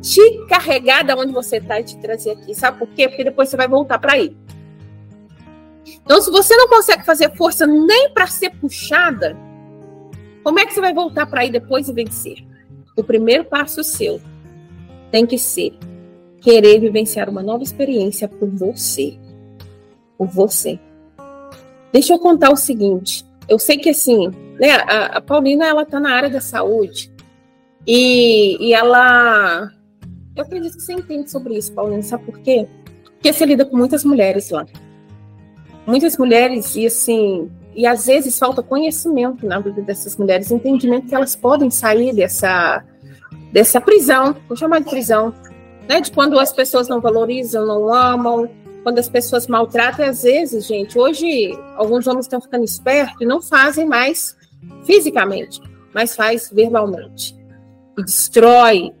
te 0.00 0.46
carregar 0.48 1.02
da 1.02 1.16
onde 1.16 1.32
você 1.32 1.56
está 1.56 1.80
e 1.80 1.84
te 1.84 1.98
trazer 1.98 2.32
aqui. 2.32 2.54
Sabe 2.54 2.78
por 2.78 2.88
quê? 2.88 3.08
Porque 3.08 3.24
depois 3.24 3.48
você 3.48 3.56
vai 3.56 3.68
voltar 3.68 3.98
para 3.98 4.14
aí. 4.14 4.36
Então, 6.02 6.20
se 6.20 6.30
você 6.30 6.56
não 6.56 6.68
consegue 6.68 7.04
fazer 7.04 7.34
força 7.36 7.66
nem 7.66 8.12
para 8.12 8.26
ser 8.26 8.50
puxada, 8.50 9.36
como 10.42 10.58
é 10.58 10.66
que 10.66 10.72
você 10.72 10.80
vai 10.80 10.94
voltar 10.94 11.26
para 11.26 11.42
aí 11.42 11.50
depois 11.50 11.88
e 11.88 11.92
vencer? 11.92 12.38
O 12.96 13.04
primeiro 13.04 13.44
passo 13.44 13.82
seu 13.82 14.20
tem 15.10 15.26
que 15.26 15.38
ser 15.38 15.72
querer 16.40 16.80
vivenciar 16.80 17.28
uma 17.28 17.42
nova 17.42 17.62
experiência 17.62 18.28
por 18.28 18.48
você. 18.48 19.18
Por 20.16 20.28
você. 20.28 20.78
Deixa 21.92 22.14
eu 22.14 22.18
contar 22.18 22.50
o 22.50 22.56
seguinte. 22.56 23.24
Eu 23.48 23.58
sei 23.58 23.76
que 23.76 23.90
assim, 23.90 24.30
né, 24.58 24.72
a, 24.72 25.18
a 25.18 25.20
Paulina 25.20 25.66
ela 25.66 25.84
tá 25.84 25.98
na 25.98 26.12
área 26.12 26.30
da 26.30 26.40
saúde 26.40 27.12
e, 27.86 28.56
e 28.60 28.74
ela, 28.74 29.70
eu 30.36 30.42
acredito 30.42 30.76
que 30.76 30.82
você 30.82 30.92
entende 30.92 31.30
sobre 31.30 31.56
isso, 31.56 31.72
Paulina. 31.72 32.02
Sabe 32.02 32.24
por 32.24 32.38
quê? 32.40 32.68
Porque 33.04 33.32
você 33.32 33.44
lida 33.44 33.64
com 33.64 33.76
muitas 33.76 34.04
mulheres 34.04 34.50
lá. 34.50 34.64
Muitas 35.86 36.16
mulheres 36.16 36.76
e 36.76 36.86
assim, 36.86 37.50
e 37.74 37.86
às 37.86 38.06
vezes 38.06 38.38
falta 38.38 38.62
conhecimento 38.62 39.46
na 39.46 39.58
vida 39.58 39.82
dessas 39.82 40.16
mulheres, 40.16 40.50
entendimento 40.50 41.08
que 41.08 41.14
elas 41.14 41.34
podem 41.34 41.70
sair 41.70 42.14
dessa 42.14 42.84
dessa 43.52 43.80
prisão, 43.80 44.36
vou 44.46 44.56
chamar 44.56 44.78
de 44.80 44.88
prisão, 44.88 45.34
né? 45.90 46.00
De 46.00 46.12
quando 46.12 46.38
as 46.38 46.52
pessoas 46.52 46.86
não 46.86 47.00
valorizam, 47.00 47.66
não 47.66 47.92
amam, 47.92 48.48
quando 48.84 49.00
as 49.00 49.08
pessoas 49.08 49.48
maltratam, 49.48 50.06
às 50.06 50.22
vezes, 50.22 50.64
gente, 50.64 50.96
hoje 50.96 51.58
alguns 51.74 52.06
homens 52.06 52.26
estão 52.26 52.40
ficando 52.40 52.64
espertos 52.64 53.20
e 53.20 53.26
não 53.26 53.42
fazem 53.42 53.86
mais 53.86 54.36
fisicamente, 54.84 55.60
mas 55.92 56.14
faz 56.14 56.48
verbalmente. 56.48 57.36
E 57.98 58.04
destrói, 58.04 58.92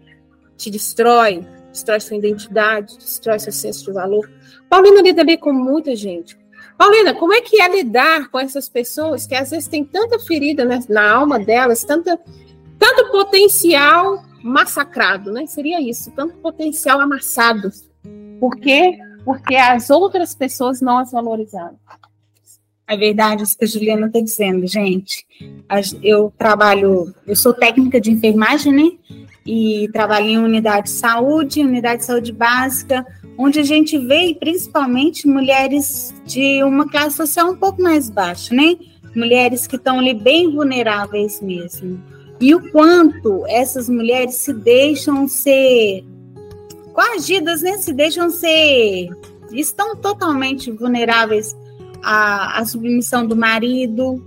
te 0.56 0.68
destrói, 0.68 1.46
destrói 1.70 2.00
sua 2.00 2.16
identidade, 2.16 2.98
destrói 2.98 3.38
seu 3.38 3.52
senso 3.52 3.84
de 3.84 3.92
valor. 3.92 4.28
Paulina 4.68 5.00
lida 5.00 5.22
ali 5.22 5.38
com 5.38 5.52
muita 5.52 5.94
gente. 5.94 6.36
Paulina, 6.76 7.14
como 7.14 7.32
é 7.32 7.40
que 7.40 7.62
é 7.62 7.68
lidar 7.68 8.28
com 8.30 8.40
essas 8.40 8.68
pessoas 8.68 9.28
que 9.28 9.36
às 9.36 9.50
vezes 9.50 9.68
têm 9.68 9.84
tanta 9.84 10.18
ferida 10.18 10.64
né, 10.64 10.80
na 10.88 11.08
alma 11.08 11.38
delas, 11.38 11.84
tanta, 11.84 12.18
tanto 12.80 13.12
potencial 13.12 14.24
massacrado, 14.42 15.32
né? 15.32 15.46
Seria 15.46 15.80
isso, 15.80 16.10
tanto 16.12 16.36
potencial 16.38 17.00
amassado. 17.00 17.70
Por 18.38 18.56
quê? 18.56 18.98
Porque 19.24 19.54
as 19.54 19.90
outras 19.90 20.34
pessoas 20.34 20.80
não 20.80 20.98
as 20.98 21.12
valorizaram. 21.12 21.76
É 22.86 22.96
verdade 22.96 23.44
isso 23.44 23.56
que 23.56 23.64
a 23.64 23.68
Juliana 23.68 24.08
está 24.08 24.20
dizendo, 24.20 24.66
gente. 24.66 25.24
Eu 26.02 26.32
trabalho, 26.36 27.14
eu 27.26 27.36
sou 27.36 27.54
técnica 27.54 28.00
de 28.00 28.10
enfermagem, 28.10 28.72
né? 28.72 28.90
E 29.46 29.88
trabalho 29.92 30.26
em 30.26 30.38
unidade 30.38 30.86
de 30.86 30.90
saúde, 30.90 31.60
unidade 31.60 32.00
de 32.00 32.06
saúde 32.06 32.32
básica, 32.32 33.06
onde 33.38 33.60
a 33.60 33.62
gente 33.62 33.96
vê 33.96 34.36
principalmente 34.38 35.28
mulheres 35.28 36.12
de 36.24 36.64
uma 36.64 36.88
classe 36.88 37.16
social 37.16 37.52
um 37.52 37.56
pouco 37.56 37.80
mais 37.80 38.10
baixa, 38.10 38.54
né? 38.54 38.76
Mulheres 39.14 39.66
que 39.66 39.76
estão 39.76 39.98
ali 39.98 40.14
bem 40.14 40.50
vulneráveis 40.50 41.40
mesmo 41.40 42.02
e 42.40 42.54
o 42.54 42.70
quanto 42.70 43.44
essas 43.46 43.88
mulheres 43.88 44.36
se 44.36 44.52
deixam 44.52 45.28
ser 45.28 46.04
coagidas, 46.94 47.62
né? 47.62 47.76
Se 47.78 47.92
deixam 47.92 48.30
ser. 48.30 49.08
estão 49.52 49.94
totalmente 49.94 50.70
vulneráveis 50.70 51.56
à, 52.02 52.58
à 52.58 52.64
submissão 52.64 53.26
do 53.26 53.36
marido 53.36 54.24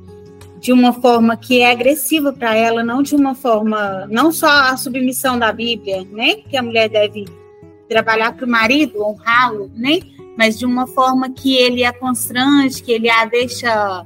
de 0.60 0.72
uma 0.72 0.94
forma 0.94 1.36
que 1.36 1.60
é 1.60 1.72
agressiva 1.72 2.32
para 2.32 2.56
ela, 2.56 2.84
não 2.84 3.04
de 3.04 3.16
uma 3.16 3.36
forma. 3.36 4.08
não 4.10 4.32
só 4.32 4.48
a 4.48 4.78
submissão 4.78 5.38
da 5.38 5.52
Bíblia, 5.52 6.08
né? 6.12 6.36
Que 6.36 6.56
a 6.56 6.64
mulher 6.64 6.90
deve 6.90 7.26
trabalhar 7.90 8.36
para 8.36 8.46
o 8.46 8.50
marido, 8.50 9.04
honrá-lo, 9.04 9.72
né? 9.76 10.00
Mas 10.38 10.58
de 10.58 10.66
uma 10.66 10.88
forma 10.88 11.30
que 11.30 11.56
ele 11.56 11.84
a 11.84 11.92
constrange, 11.92 12.82
que 12.82 12.92
ele 12.92 13.10
a 13.10 13.26
deixa 13.26 14.06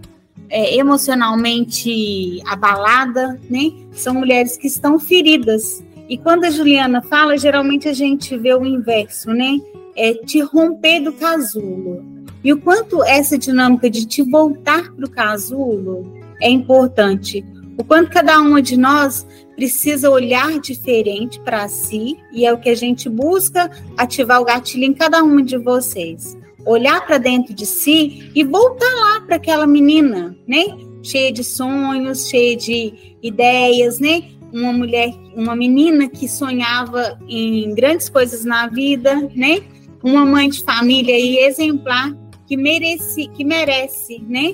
é, 0.49 0.75
emocionalmente 0.75 2.41
abalada, 2.45 3.39
né? 3.49 3.71
São 3.91 4.13
mulheres 4.13 4.57
que 4.57 4.67
estão 4.67 4.99
feridas. 4.99 5.83
E 6.09 6.17
quando 6.17 6.45
a 6.45 6.49
Juliana 6.49 7.01
fala, 7.01 7.37
geralmente 7.37 7.87
a 7.87 7.93
gente 7.93 8.37
vê 8.37 8.53
o 8.53 8.65
inverso, 8.65 9.31
né? 9.31 9.59
É 9.95 10.13
te 10.13 10.39
romper 10.41 11.01
do 11.01 11.11
casulo. 11.13 12.03
E 12.43 12.53
o 12.53 12.61
quanto 12.61 13.03
essa 13.03 13.37
dinâmica 13.37 13.89
de 13.89 14.05
te 14.05 14.21
voltar 14.21 14.91
para 14.93 15.05
o 15.05 15.09
casulo 15.09 16.13
é 16.41 16.49
importante. 16.49 17.43
O 17.77 17.83
quanto 17.83 18.11
cada 18.11 18.39
uma 18.39 18.61
de 18.61 18.77
nós 18.77 19.27
precisa 19.55 20.09
olhar 20.09 20.59
diferente 20.59 21.39
para 21.41 21.67
si, 21.67 22.17
e 22.31 22.45
é 22.45 22.53
o 22.53 22.59
que 22.59 22.69
a 22.69 22.75
gente 22.75 23.09
busca 23.09 23.69
ativar 23.97 24.41
o 24.41 24.45
gatilho 24.45 24.85
em 24.85 24.93
cada 24.93 25.23
uma 25.23 25.43
de 25.43 25.57
vocês 25.57 26.37
olhar 26.67 27.05
para 27.05 27.17
dentro 27.17 27.53
de 27.53 27.65
si 27.65 28.29
e 28.35 28.43
voltar 28.43 28.93
lá 28.93 29.21
para 29.21 29.37
aquela 29.37 29.65
menina, 29.65 30.35
né? 30.45 30.65
Cheia 31.01 31.31
de 31.31 31.43
sonhos, 31.43 32.29
cheia 32.29 32.55
de 32.57 33.15
ideias, 33.23 33.99
né? 33.99 34.23
Uma 34.51 34.73
mulher, 34.73 35.13
uma 35.35 35.55
menina 35.55 36.07
que 36.09 36.27
sonhava 36.27 37.17
em 37.27 37.73
grandes 37.73 38.09
coisas 38.09 38.43
na 38.43 38.67
vida, 38.67 39.15
né? 39.33 39.61
Uma 40.03 40.25
mãe 40.25 40.49
de 40.49 40.63
família 40.63 41.15
aí 41.15 41.37
exemplar 41.39 42.15
que 42.45 42.57
merece, 42.57 43.27
que 43.29 43.43
merece, 43.43 44.21
né? 44.27 44.53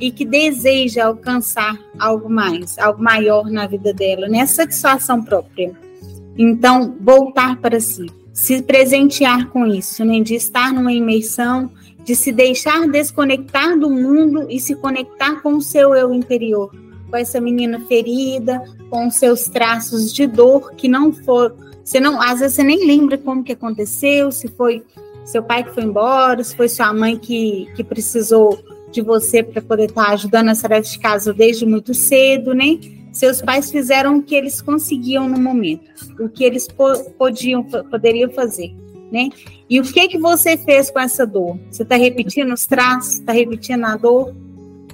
E 0.00 0.10
que 0.10 0.24
deseja 0.24 1.06
alcançar 1.06 1.78
algo 1.98 2.28
mais, 2.28 2.76
algo 2.78 3.02
maior 3.02 3.48
na 3.48 3.66
vida 3.66 3.92
dela, 3.92 4.28
né? 4.28 4.44
Satisfação 4.46 5.22
própria. 5.22 5.72
Então, 6.36 6.96
voltar 7.00 7.60
para 7.60 7.78
si 7.78 8.06
se 8.34 8.60
presentear 8.60 9.48
com 9.50 9.64
isso, 9.64 10.04
né? 10.04 10.18
de 10.18 10.34
estar 10.34 10.72
numa 10.72 10.92
imersão, 10.92 11.70
de 12.04 12.16
se 12.16 12.32
deixar 12.32 12.88
desconectar 12.88 13.78
do 13.78 13.88
mundo 13.88 14.46
e 14.50 14.58
se 14.58 14.74
conectar 14.74 15.40
com 15.40 15.54
o 15.54 15.62
seu 15.62 15.94
eu 15.94 16.12
interior, 16.12 16.74
com 17.08 17.16
essa 17.16 17.40
menina 17.40 17.78
ferida, 17.86 18.60
com 18.90 19.08
seus 19.08 19.44
traços 19.44 20.12
de 20.12 20.26
dor 20.26 20.74
que 20.74 20.88
não 20.88 21.12
for, 21.12 21.54
Você 21.84 22.00
não, 22.00 22.20
às 22.20 22.40
vezes 22.40 22.56
você 22.56 22.64
nem 22.64 22.84
lembra 22.84 23.16
como 23.16 23.44
que 23.44 23.52
aconteceu, 23.52 24.32
se 24.32 24.48
foi 24.48 24.82
seu 25.24 25.42
pai 25.42 25.62
que 25.62 25.72
foi 25.72 25.84
embora, 25.84 26.42
se 26.42 26.56
foi 26.56 26.68
sua 26.68 26.92
mãe 26.92 27.16
que, 27.16 27.68
que 27.76 27.84
precisou 27.84 28.58
de 28.90 29.00
você 29.00 29.44
para 29.44 29.62
poder 29.62 29.84
estar 29.84 30.06
tá 30.06 30.12
ajudando 30.12 30.50
essa 30.50 30.68
tarefa 30.68 30.90
de 30.90 30.98
casa 30.98 31.32
desde 31.32 31.64
muito 31.64 31.94
cedo, 31.94 32.52
né? 32.52 32.78
Seus 33.14 33.40
pais 33.40 33.70
fizeram 33.70 34.18
o 34.18 34.22
que 34.22 34.34
eles 34.34 34.60
conseguiam 34.60 35.28
no 35.28 35.40
momento, 35.40 35.88
o 36.18 36.28
que 36.28 36.42
eles 36.42 36.66
po 36.66 36.98
podiam, 37.16 37.62
poderiam 37.62 38.28
fazer, 38.30 38.74
né? 39.10 39.28
E 39.70 39.78
o 39.78 39.84
que 39.84 40.08
que 40.08 40.18
você 40.18 40.56
fez 40.56 40.90
com 40.90 40.98
essa 40.98 41.24
dor? 41.24 41.56
Você 41.70 41.84
está 41.84 41.94
repetindo 41.94 42.52
os 42.52 42.66
traços, 42.66 43.20
está 43.20 43.32
repetindo 43.32 43.84
a 43.84 43.96
dor? 43.96 44.34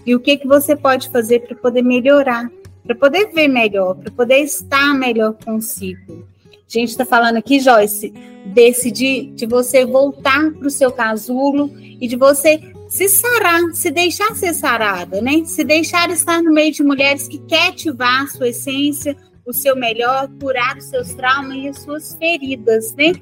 E 0.05 0.15
o 0.15 0.21
que 0.21 0.37
que 0.37 0.47
você 0.47 0.77
pode 0.77 1.09
fazer 1.09 1.41
para 1.41 1.57
poder 1.57 1.83
melhorar, 1.83 2.51
para 2.85 2.95
poder 2.95 3.33
ver 3.33 3.49
melhor, 3.49 3.97
para 3.97 4.11
poder 4.11 4.41
estar 4.41 4.95
melhor 4.95 5.35
consigo? 5.43 6.29
A 6.53 6.79
gente 6.79 6.91
está 6.91 7.07
falando 7.07 7.39
aqui, 7.39 7.59
Joyce, 7.59 8.13
desse 8.45 8.91
de, 8.91 9.31
de 9.35 9.47
você 9.47 9.87
voltar 9.87 10.53
para 10.53 10.69
o 10.69 10.71
seu 10.71 10.93
casulo 10.93 11.71
e 11.79 12.07
de 12.07 12.17
você 12.17 12.61
se 12.91 13.09
sarar, 13.09 13.63
se 13.73 13.89
deixar 13.89 14.35
ser 14.35 14.53
sarada, 14.53 15.23
né? 15.23 15.45
Se 15.45 15.63
deixar 15.63 16.11
estar 16.11 16.43
no 16.43 16.53
meio 16.53 16.73
de 16.73 16.83
mulheres 16.83 17.29
que 17.29 17.39
quer 17.39 17.69
ativar 17.69 18.25
a 18.25 18.27
sua 18.27 18.49
essência, 18.49 19.17
o 19.47 19.53
seu 19.53 19.77
melhor, 19.77 20.29
curar 20.41 20.77
os 20.77 20.85
seus 20.87 21.15
traumas 21.15 21.57
e 21.57 21.69
as 21.69 21.79
suas 21.79 22.15
feridas, 22.17 22.93
né? 22.97 23.13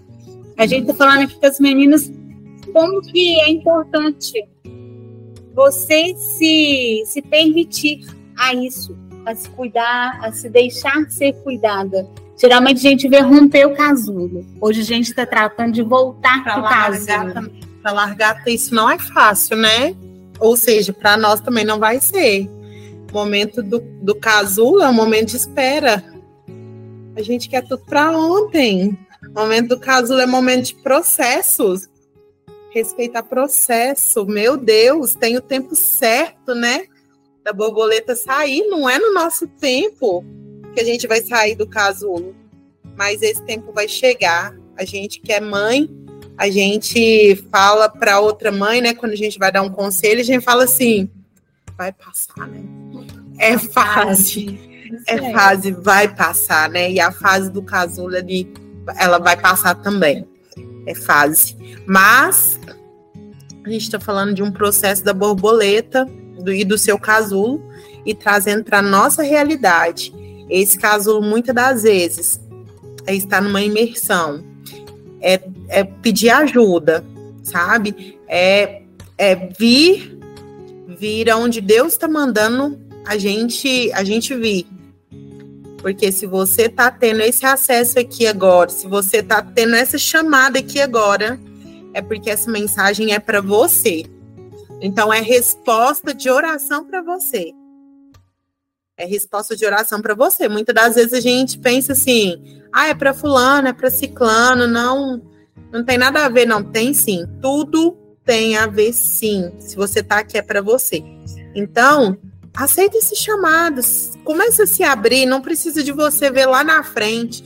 A 0.57 0.67
gente 0.67 0.91
está 0.91 0.95
falando 0.95 1.25
aqui 1.25 1.39
com 1.39 1.47
as 1.47 1.61
meninas 1.61 2.11
como 2.73 3.03
que 3.03 3.39
é 3.41 3.51
importante 3.51 4.43
você 5.55 6.15
se, 6.17 7.03
se 7.05 7.21
permitir 7.21 8.07
a 8.39 8.55
isso, 8.55 8.97
a 9.27 9.35
se 9.35 9.51
cuidar, 9.51 10.19
a 10.23 10.33
se 10.33 10.49
deixar 10.49 11.11
ser 11.11 11.35
cuidada. 11.43 12.09
Geralmente 12.39 12.79
a 12.79 12.91
gente 12.91 13.07
vê 13.07 13.21
romper 13.21 13.67
o 13.67 13.75
casulo. 13.75 14.47
Hoje 14.63 14.81
a 14.81 14.85
gente 14.85 15.11
está 15.11 15.27
tratando 15.27 15.73
de 15.73 15.83
voltar 15.83 16.43
para 16.43 16.59
o 16.59 16.63
casulo. 16.63 17.68
Para 17.83 17.93
largar, 17.93 18.43
isso 18.47 18.75
não 18.75 18.91
é 18.91 18.99
fácil, 18.99 19.57
né? 19.57 19.95
Ou 20.41 20.57
seja, 20.57 20.93
para 20.93 21.17
nós 21.17 21.41
também 21.41 21.65
não 21.65 21.79
vai 21.79 22.01
ser. 22.01 22.49
O 23.11 23.15
momento 23.15 23.63
do, 23.63 23.81
do 24.03 24.15
casulo 24.15 24.83
é 24.83 24.89
um 24.89 24.93
momento 24.93 25.31
de 25.31 25.37
espera. 25.37 26.05
A 27.17 27.23
gente 27.23 27.49
quer 27.49 27.63
tudo 27.63 27.83
para 27.85 28.17
ontem. 28.17 28.99
O 29.31 29.41
momento 29.41 29.69
do 29.69 29.81
casulo 29.81 30.21
é 30.21 30.27
momento 30.27 30.67
de 30.67 30.75
processos. 30.77 31.89
Respeitar 32.71 33.23
processo. 33.23 34.25
Meu 34.27 34.57
Deus, 34.57 35.15
tem 35.15 35.37
o 35.37 35.41
tempo 35.41 35.75
certo, 35.75 36.55
né? 36.55 36.85
Da 37.43 37.53
borboleta 37.53 38.15
sair. 38.15 38.67
Não 38.69 38.89
é 38.89 38.99
no 38.99 39.13
nosso 39.13 39.49
tempo 39.49 40.25
que 40.75 40.81
a 40.81 40.85
gente 40.85 41.07
vai 41.09 41.21
sair 41.23 41.57
do 41.57 41.67
casulo, 41.67 42.37
mas 42.97 43.23
esse 43.23 43.43
tempo 43.45 43.73
vai 43.73 43.89
chegar. 43.89 44.57
A 44.77 44.85
gente 44.85 45.21
que 45.21 45.33
é 45.33 45.41
mãe, 45.41 45.89
a 46.39 46.49
gente 46.49 47.37
fala 47.51 47.89
para 47.89 48.21
outra 48.21 48.53
mãe, 48.53 48.81
né? 48.81 48.95
Quando 48.95 49.13
a 49.13 49.17
gente 49.17 49.39
vai 49.39 49.51
dar 49.51 49.63
um 49.63 49.71
conselho, 49.71 50.21
a 50.21 50.25
gente 50.25 50.43
fala 50.43 50.65
assim: 50.65 51.11
vai 51.77 51.93
passar, 51.93 52.47
né? 52.47 52.63
É 53.39 53.59
fase, 53.59 54.59
é 55.07 55.33
fase, 55.33 55.73
vai 55.73 56.09
passar, 56.09 56.71
né? 56.71 56.91
E 56.91 57.01
a 57.01 57.13
fase 57.13 57.51
do 57.51 57.63
casulo 57.63 58.17
ali, 58.17 58.51
ela 58.97 59.19
vai 59.19 59.37
passar 59.37 59.75
também. 59.75 60.27
É 60.87 60.95
fase. 60.95 61.57
Mas 61.87 62.59
a 63.65 63.69
gente 63.69 63.83
está 63.83 64.01
falando 64.01 64.35
de 64.35 64.43
um 64.43 64.51
processo 64.51 65.05
da 65.05 65.13
borboleta 65.13 66.07
do, 66.43 66.53
e 66.53 66.65
do 66.65 66.79
seu 66.79 66.99
casulo 66.99 67.63
e 68.07 68.15
trazendo 68.15 68.65
para 68.65 68.81
nossa 68.81 69.23
realidade 69.23 70.13
esse 70.49 70.79
caso, 70.79 71.21
muitas 71.21 71.55
das 71.55 71.83
vezes, 71.83 72.41
é 73.07 73.15
estar 73.15 73.43
numa 73.43 73.61
imersão, 73.61 74.43
é, 75.21 75.41
é 75.69 75.85
pedir 75.85 76.31
ajuda, 76.31 77.05
sabe? 77.43 78.19
É, 78.27 78.83
é 79.17 79.35
vir, 79.35 80.19
vir 80.87 81.31
aonde 81.31 81.61
Deus 81.61 81.93
está 81.93 82.09
mandando 82.09 82.79
a 83.07 83.17
gente, 83.17 83.91
a 83.93 84.05
gente 84.05 84.35
vir. 84.35 84.67
Porque 85.79 86.11
se 86.11 86.27
você 86.27 86.63
está 86.63 86.91
tendo 86.91 87.21
esse 87.23 87.47
acesso 87.47 87.99
aqui 87.99 88.27
agora, 88.27 88.69
se 88.69 88.87
você 88.89 89.19
está 89.19 89.41
tendo 89.43 89.75
essa 89.75 89.97
chamada 89.97 90.59
aqui 90.59 90.81
agora, 90.81 91.39
é 91.95 92.03
porque 92.03 92.31
essa 92.31 92.51
mensagem 92.51 93.13
é 93.13 93.19
para 93.19 93.41
você. 93.41 94.05
Então 94.81 95.13
é 95.13 95.21
resposta 95.21 96.13
de 96.13 96.29
oração 96.29 96.85
para 96.85 97.03
você 97.03 97.53
é 98.99 99.07
resposta 99.07 99.57
de 99.57 99.65
oração 99.65 100.03
para 100.03 100.15
você. 100.15 100.49
Muitas 100.49 100.75
das 100.75 100.97
vezes 100.97 101.13
a 101.13 101.21
gente 101.21 101.57
pensa 101.59 101.93
assim: 101.93 102.61
ah, 102.73 102.89
é 102.89 102.95
para 102.95 103.15
fulano, 103.15 103.69
é 103.69 103.73
para 103.73 103.89
ciclano, 103.91 104.67
não, 104.67 105.23
não 105.73 105.85
tem 105.85 105.99
nada 105.99 106.25
a 106.25 106.29
ver, 106.29 106.47
não 106.47 106.63
tem 106.63 106.95
sim. 106.95 107.27
Tudo 107.41 107.97
tem 108.25 108.57
a 108.57 108.67
ver 108.67 108.93
sim. 108.93 109.53
Se 109.59 109.77
você 109.77 110.03
tá 110.03 110.19
aqui 110.19 110.39
é 110.39 110.43
para 110.43 110.61
você. 110.63 111.03
Então, 111.55 112.17
aceita 112.57 112.97
esses 112.97 113.19
chamados. 113.19 114.13
Começa 114.25 114.65
a 114.65 114.67
se 114.67 114.83
abrir, 114.83 115.27
não 115.27 115.41
precisa 115.41 115.83
de 115.83 115.93
você 115.93 116.31
ver 116.31 116.47
lá 116.47 116.63
na 116.63 116.83
frente. 116.83 117.45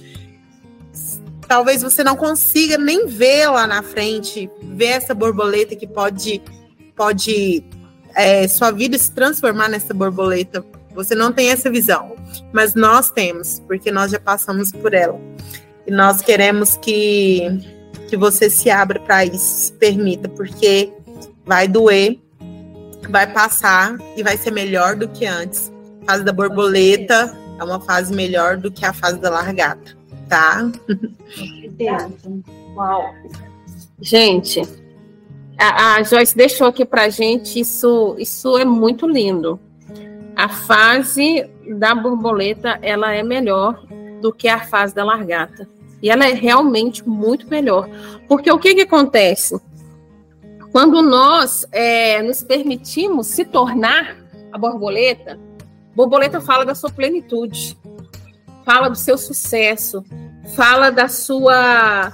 Talvez 1.47 1.83
você 1.83 2.03
não 2.03 2.17
consiga 2.17 2.79
nem 2.79 3.07
ver 3.07 3.49
lá 3.49 3.67
na 3.67 3.83
frente, 3.83 4.51
ver 4.63 4.87
essa 4.87 5.15
borboleta 5.15 5.77
que 5.77 5.87
pode 5.87 6.43
pode 6.97 7.65
é, 8.15 8.47
sua 8.47 8.71
vida 8.71 8.97
se 8.99 9.11
transformar 9.13 9.69
nessa 9.69 9.95
borboleta 9.95 10.65
você 10.95 11.15
não 11.15 11.33
tem 11.33 11.49
essa 11.49 11.71
visão, 11.71 12.15
mas 12.53 12.75
nós 12.75 13.11
temos, 13.11 13.61
porque 13.67 13.91
nós 13.91 14.11
já 14.11 14.21
passamos 14.21 14.73
por 14.73 14.93
ela. 14.93 15.19
E 15.87 15.91
nós 15.91 16.21
queremos 16.21 16.77
que, 16.77 17.43
que 18.13 18.17
você 18.19 18.51
se 18.51 18.69
abra 18.69 19.01
para 19.01 19.25
isso, 19.25 19.39
se 19.39 19.73
permita, 19.73 20.29
porque 20.29 20.93
vai 21.47 21.67
doer, 21.67 22.19
vai 23.09 23.27
passar 23.33 23.97
e 24.15 24.23
vai 24.23 24.37
ser 24.37 24.51
melhor 24.51 24.97
do 24.97 25.09
que 25.09 25.25
antes. 25.25 25.73
A 26.03 26.13
fase 26.13 26.23
da 26.23 26.31
borboleta 26.31 27.35
é 27.59 27.65
uma 27.65 27.81
fase 27.81 28.15
melhor 28.15 28.59
do 28.59 28.71
que 28.71 28.85
a 28.85 28.93
fase 28.93 29.19
da 29.19 29.31
largata, 29.31 29.97
tá? 30.29 30.71
Uau! 32.77 33.15
Gente, 33.99 34.61
a, 35.59 35.95
a 35.95 36.03
Joyce 36.03 36.37
deixou 36.37 36.67
aqui 36.67 36.85
para 36.85 37.09
gente 37.09 37.61
isso, 37.61 38.15
isso 38.19 38.59
é 38.59 38.65
muito 38.67 39.09
lindo 39.09 39.59
a 40.37 40.51
fase 40.51 41.49
da 41.79 41.95
borboleta 41.95 42.79
ela 42.83 43.15
é 43.15 43.23
melhor 43.23 43.83
do 44.21 44.33
que 44.33 44.49
a 44.49 44.61
fase 44.61 44.95
da 44.95 45.05
largata. 45.05 45.69
E 46.03 46.11
ela 46.11 46.27
é 46.27 46.33
realmente 46.33 47.09
muito 47.09 47.47
melhor. 47.49 47.89
Porque 48.29 48.51
o 48.51 48.59
que, 48.59 48.75
que 48.75 48.81
acontece? 48.83 49.61
Quando 50.73 51.01
nós 51.01 51.67
é, 51.71 52.21
nos 52.23 52.43
permitimos 52.43 53.29
se 53.29 53.45
tornar 53.45 54.17
a 54.51 54.59
borboleta, 54.59 55.39
borboleta 55.95 56.41
fala 56.41 56.65
da 56.65 56.75
sua 56.75 56.91
plenitude, 56.91 57.79
fala 58.65 58.89
do 58.89 58.97
seu 58.97 59.17
sucesso, 59.17 60.05
fala 60.57 60.91
da 60.91 61.09
sua, 61.09 62.13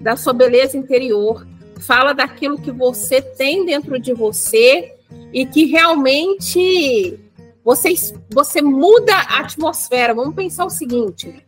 da 0.00 0.16
sua 0.16 0.32
beleza 0.32 0.78
interior, 0.78 1.46
fala 1.80 2.12
daquilo 2.12 2.60
que 2.60 2.70
você 2.70 3.20
tem 3.20 3.66
dentro 3.66 3.98
de 3.98 4.14
você 4.14 4.94
e 5.32 5.44
que 5.44 5.64
realmente 5.66 7.18
você, 7.64 7.92
você 8.32 8.62
muda 8.62 9.12
a 9.12 9.40
atmosfera. 9.40 10.14
Vamos 10.14 10.34
pensar 10.34 10.64
o 10.64 10.70
seguinte: 10.70 11.44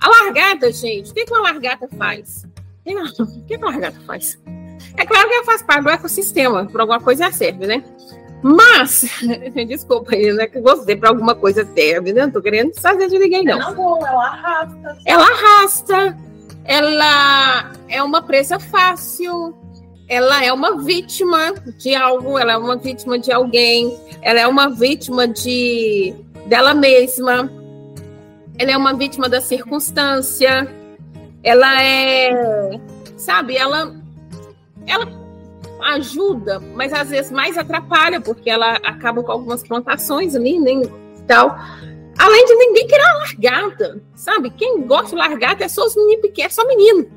a 0.00 0.08
largata, 0.08 0.72
gente, 0.72 1.10
o 1.10 1.14
que, 1.14 1.24
que 1.24 1.32
uma 1.32 1.42
largata 1.42 1.88
faz? 1.96 2.46
O 2.86 3.44
que, 3.46 3.56
que 3.56 3.56
uma 3.56 3.70
largata 3.70 4.00
faz? 4.06 4.38
É 4.96 5.06
claro 5.06 5.28
que 5.28 5.34
ela 5.34 5.44
faz 5.44 5.62
parte 5.62 5.84
do 5.84 5.90
ecossistema, 5.90 6.66
por 6.66 6.80
alguma 6.80 6.98
coisa 6.98 7.30
serve, 7.30 7.66
né? 7.66 7.84
Mas, 8.42 9.04
desculpa 9.68 10.14
aí, 10.14 10.32
né? 10.32 10.46
Que 10.46 10.60
gostei 10.60 10.96
para 10.96 11.10
alguma 11.10 11.34
coisa 11.34 11.64
serve, 11.74 12.12
né? 12.12 12.22
Não 12.22 12.32
tô 12.32 12.42
querendo 12.42 12.74
fazer 12.80 13.08
de 13.08 13.18
ninguém, 13.18 13.44
não. 13.44 13.58
Não, 13.58 14.06
ela 14.06 14.26
arrasta. 14.26 14.98
Ela 15.04 15.24
arrasta. 15.24 16.18
Ela 16.64 17.72
é 17.88 18.02
uma 18.02 18.22
presa 18.22 18.58
fácil 18.58 19.54
ela 20.10 20.44
é 20.44 20.52
uma 20.52 20.82
vítima 20.82 21.54
de 21.78 21.94
algo, 21.94 22.36
ela 22.36 22.54
é 22.54 22.56
uma 22.56 22.76
vítima 22.76 23.16
de 23.16 23.30
alguém, 23.30 23.96
ela 24.20 24.40
é 24.40 24.46
uma 24.46 24.68
vítima 24.68 25.28
de 25.28 26.12
dela 26.46 26.74
mesma, 26.74 27.48
ela 28.60 28.72
é 28.72 28.76
uma 28.76 28.92
vítima 28.92 29.26
da 29.26 29.40
circunstância, 29.40 30.68
ela 31.42 31.82
é, 31.82 32.78
sabe, 33.16 33.56
ela 33.56 33.98
ela 34.86 35.08
ajuda, 35.94 36.60
mas 36.74 36.92
às 36.92 37.08
vezes 37.08 37.32
mais 37.32 37.56
atrapalha, 37.56 38.20
porque 38.20 38.50
ela 38.50 38.72
acaba 38.84 39.22
com 39.22 39.32
algumas 39.32 39.66
plantações 39.66 40.34
ali, 40.36 40.58
nem 40.58 40.82
tal. 41.26 41.56
Além 42.18 42.44
de 42.44 42.54
ninguém 42.54 42.86
querer 42.86 43.02
largada, 43.02 44.02
sabe? 44.14 44.50
Quem 44.50 44.82
gosta 44.86 45.16
de 45.16 45.16
largada 45.16 45.64
é 45.64 45.68
só 45.68 45.86
os 45.86 45.96
meninos 45.96 46.20
pequenos, 46.20 46.52
é 46.52 46.54
só 46.54 46.68
menino. 46.68 47.10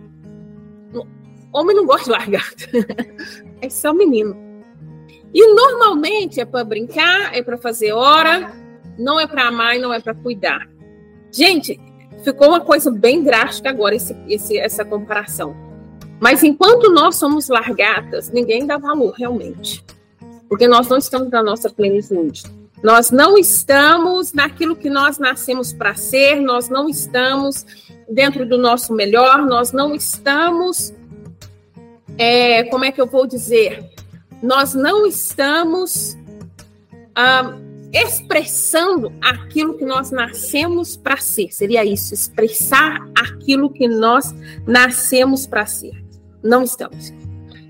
Homem 1.51 1.75
não 1.75 1.85
gosta 1.85 2.05
de 2.05 2.11
largata. 2.11 2.69
é 3.59 3.69
só 3.69 3.93
menino. 3.93 4.33
E 5.33 5.53
normalmente 5.53 6.39
é 6.39 6.45
para 6.45 6.63
brincar, 6.63 7.35
é 7.35 7.43
para 7.43 7.57
fazer 7.57 7.91
hora, 7.91 8.49
não 8.97 9.19
é 9.19 9.27
para 9.27 9.49
amar 9.49 9.75
e 9.75 9.79
não 9.79 9.93
é 9.93 9.99
para 9.99 10.15
cuidar. 10.15 10.72
Gente, 11.33 11.79
ficou 12.23 12.49
uma 12.49 12.61
coisa 12.61 12.91
bem 12.91 13.23
drástica 13.23 13.71
agora 13.71 13.95
esse, 13.95 14.15
esse, 14.29 14.57
essa 14.57 14.85
comparação. 14.85 15.55
Mas 16.19 16.43
enquanto 16.43 16.91
nós 16.91 17.15
somos 17.15 17.49
largatas, 17.49 18.29
ninguém 18.29 18.67
dá 18.67 18.77
valor 18.77 19.13
realmente. 19.17 19.83
Porque 20.47 20.67
nós 20.67 20.87
não 20.87 20.97
estamos 20.97 21.31
na 21.31 21.41
nossa 21.41 21.71
plenitude. 21.71 22.43
Nós 22.83 23.09
não 23.09 23.35
estamos 23.35 24.31
naquilo 24.31 24.75
que 24.75 24.89
nós 24.89 25.17
nascemos 25.17 25.73
para 25.73 25.95
ser, 25.95 26.39
nós 26.39 26.69
não 26.69 26.87
estamos 26.87 27.65
dentro 28.07 28.45
do 28.45 28.57
nosso 28.57 28.93
melhor, 28.93 29.41
nós 29.45 29.71
não 29.71 29.95
estamos, 29.95 30.93
é, 32.17 32.65
como 32.65 32.85
é 32.85 32.91
que 32.91 33.01
eu 33.01 33.07
vou 33.07 33.25
dizer? 33.25 33.89
Nós 34.41 34.73
não 34.75 35.07
estamos 35.07 36.15
ah, 37.15 37.57
expressando 37.93 39.13
aquilo 39.21 39.77
que 39.77 39.85
nós 39.85 40.09
nascemos 40.09 40.97
para 40.97 41.17
ser. 41.17 41.53
Seria 41.53 41.85
isso, 41.85 42.13
expressar 42.13 43.07
aquilo 43.15 43.69
que 43.69 43.87
nós 43.87 44.33
nascemos 44.65 45.45
para 45.45 45.67
ser. 45.67 46.03
Não 46.43 46.63
estamos. 46.63 47.13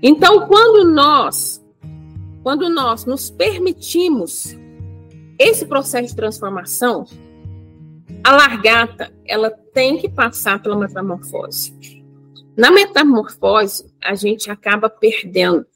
Então, 0.02 0.46
quando 0.48 0.90
nós, 0.90 1.62
quando 2.42 2.70
nós 2.70 3.04
nos 3.04 3.30
permitimos 3.30 4.56
esse 5.38 5.66
processo 5.66 6.08
de 6.08 6.16
transformação, 6.16 7.04
a 8.22 8.32
largata, 8.32 9.12
ela 9.26 9.50
tem 9.50 9.98
que 9.98 10.08
passar 10.08 10.62
pela 10.62 10.76
metamorfose. 10.76 12.02
Na 12.56 12.70
metamorfose, 12.70 13.92
a 14.02 14.14
gente 14.14 14.50
acaba 14.50 14.88
perdendo, 14.88 15.66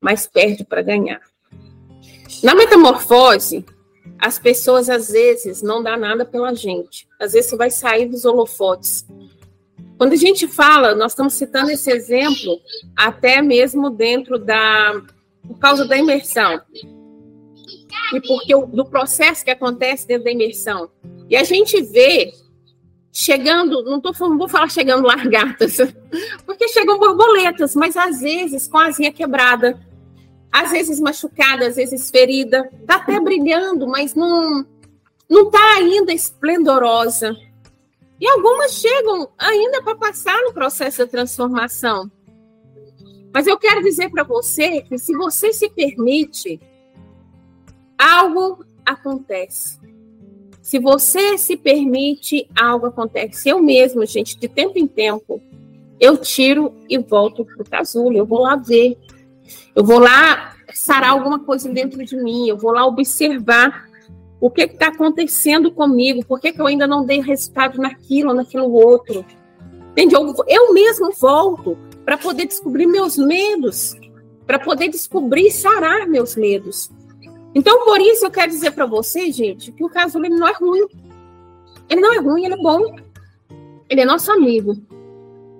mas 0.00 0.26
perde 0.26 0.64
para 0.64 0.82
ganhar. 0.82 1.20
Na 2.42 2.54
metamorfose, 2.54 3.64
as 4.18 4.38
pessoas 4.38 4.88
às 4.88 5.08
vezes 5.08 5.62
não 5.62 5.82
dá 5.82 5.96
nada 5.96 6.24
pela 6.24 6.54
gente. 6.54 7.06
Às 7.20 7.32
vezes 7.32 7.50
você 7.50 7.56
vai 7.56 7.70
sair 7.70 8.06
dos 8.06 8.24
holofotes. 8.24 9.06
Quando 9.98 10.12
a 10.12 10.16
gente 10.16 10.46
fala, 10.46 10.94
nós 10.94 11.12
estamos 11.12 11.34
citando 11.34 11.70
esse 11.70 11.90
exemplo 11.90 12.60
até 12.94 13.40
mesmo 13.40 13.90
dentro 13.90 14.38
da 14.38 15.02
por 15.46 15.58
causa 15.58 15.86
da 15.86 15.96
imersão 15.96 16.60
e 18.12 18.20
porque 18.20 18.54
o, 18.54 18.66
do 18.66 18.84
processo 18.84 19.44
que 19.44 19.50
acontece 19.50 20.06
dentro 20.06 20.24
da 20.24 20.30
imersão. 20.30 20.90
E 21.28 21.36
a 21.36 21.44
gente 21.44 21.80
vê 21.82 22.32
chegando, 23.12 23.82
não, 23.84 24.00
tô, 24.00 24.12
não 24.20 24.36
vou 24.36 24.48
falar 24.48 24.68
chegando 24.68 25.06
largatas, 25.06 25.78
porque 26.44 26.68
chegam 26.68 26.98
borboletas, 26.98 27.74
mas 27.74 27.96
às 27.96 28.20
vezes 28.20 28.68
com 28.68 28.78
a 28.78 28.86
asinha 28.86 29.12
quebrada, 29.12 29.78
às 30.56 30.70
vezes 30.70 30.98
machucada, 30.98 31.66
às 31.66 31.76
vezes 31.76 32.10
ferida, 32.10 32.70
tá 32.86 32.96
até 32.96 33.20
brilhando, 33.20 33.86
mas 33.86 34.14
não 34.14 34.64
não 35.28 35.50
tá 35.50 35.74
ainda 35.74 36.14
esplendorosa. 36.14 37.36
E 38.18 38.26
algumas 38.26 38.72
chegam 38.72 39.28
ainda 39.36 39.82
para 39.82 39.96
passar 39.96 40.40
no 40.44 40.54
processo 40.54 40.98
da 40.98 41.06
transformação. 41.06 42.10
Mas 43.34 43.46
eu 43.46 43.58
quero 43.58 43.82
dizer 43.82 44.08
para 44.08 44.22
você 44.22 44.80
que 44.80 44.96
se 44.96 45.14
você 45.14 45.52
se 45.52 45.68
permite 45.68 46.58
algo 47.98 48.64
acontece. 48.86 49.78
Se 50.62 50.78
você 50.78 51.36
se 51.36 51.56
permite, 51.56 52.48
algo 52.58 52.86
acontece. 52.86 53.50
Eu 53.50 53.60
mesmo, 53.60 54.06
gente, 54.06 54.38
de 54.38 54.48
tempo 54.48 54.78
em 54.78 54.86
tempo, 54.86 55.42
eu 56.00 56.16
tiro 56.16 56.74
e 56.88 56.96
volto 56.96 57.44
para 57.44 57.62
o 57.62 57.68
casulo. 57.68 58.16
Eu 58.16 58.24
vou 58.24 58.40
lá 58.40 58.56
ver. 58.56 58.96
Eu 59.74 59.84
vou 59.84 59.98
lá 59.98 60.54
sarar 60.72 61.10
alguma 61.10 61.38
coisa 61.38 61.68
dentro 61.70 62.04
de 62.04 62.16
mim. 62.16 62.48
Eu 62.48 62.56
vou 62.56 62.72
lá 62.72 62.86
observar 62.86 63.86
o 64.40 64.50
que 64.50 64.62
está 64.62 64.88
acontecendo 64.88 65.70
comigo. 65.70 66.24
Por 66.24 66.40
que, 66.40 66.52
que 66.52 66.60
eu 66.60 66.66
ainda 66.66 66.86
não 66.86 67.04
dei 67.04 67.20
resultado 67.20 67.78
naquilo, 67.78 68.34
naquilo 68.34 68.70
outro. 68.72 69.24
Entende? 69.92 70.14
Eu, 70.14 70.34
eu 70.46 70.72
mesmo 70.72 71.12
volto 71.12 71.76
para 72.04 72.18
poder 72.18 72.46
descobrir 72.46 72.86
meus 72.86 73.16
medos. 73.16 73.94
Para 74.46 74.58
poder 74.58 74.88
descobrir 74.88 75.48
e 75.48 75.50
sarar 75.50 76.06
meus 76.06 76.36
medos. 76.36 76.90
Então, 77.54 77.84
por 77.84 78.00
isso, 78.00 78.26
eu 78.26 78.30
quero 78.30 78.50
dizer 78.52 78.72
para 78.72 78.84
vocês, 78.84 79.34
gente, 79.34 79.72
que 79.72 79.82
o 79.82 79.88
casulo 79.88 80.28
não 80.28 80.46
é 80.46 80.52
ruim. 80.52 80.86
Ele 81.88 82.00
não 82.00 82.14
é 82.14 82.18
ruim, 82.18 82.44
ele 82.44 82.54
é 82.54 82.58
bom. 82.58 82.96
Ele 83.88 84.00
é 84.02 84.04
nosso 84.04 84.30
amigo. 84.30 84.76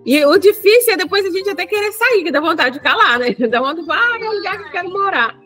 E 0.07 0.25
o 0.25 0.38
difícil 0.38 0.95
é 0.95 0.97
depois 0.97 1.27
a 1.27 1.31
gente 1.31 1.51
até 1.51 1.66
querer 1.66 1.90
sair, 1.90 2.23
que 2.23 2.31
dá 2.31 2.40
vontade 2.40 2.79
de 2.79 2.81
calar, 2.81 3.19
né? 3.19 3.35
Dá 3.51 3.59
vontade 3.59 3.81
de 3.81 3.87
falar, 3.87 4.14
ah, 4.14 4.19
é 4.21 4.31
um 4.31 4.35
lugar 4.35 4.57
que 4.57 4.64
eu 4.64 4.71
quero 4.71 4.90
morar. 4.90 5.37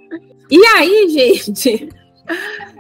E 0.51 0.67
aí, 0.77 1.09
gente, 1.09 1.89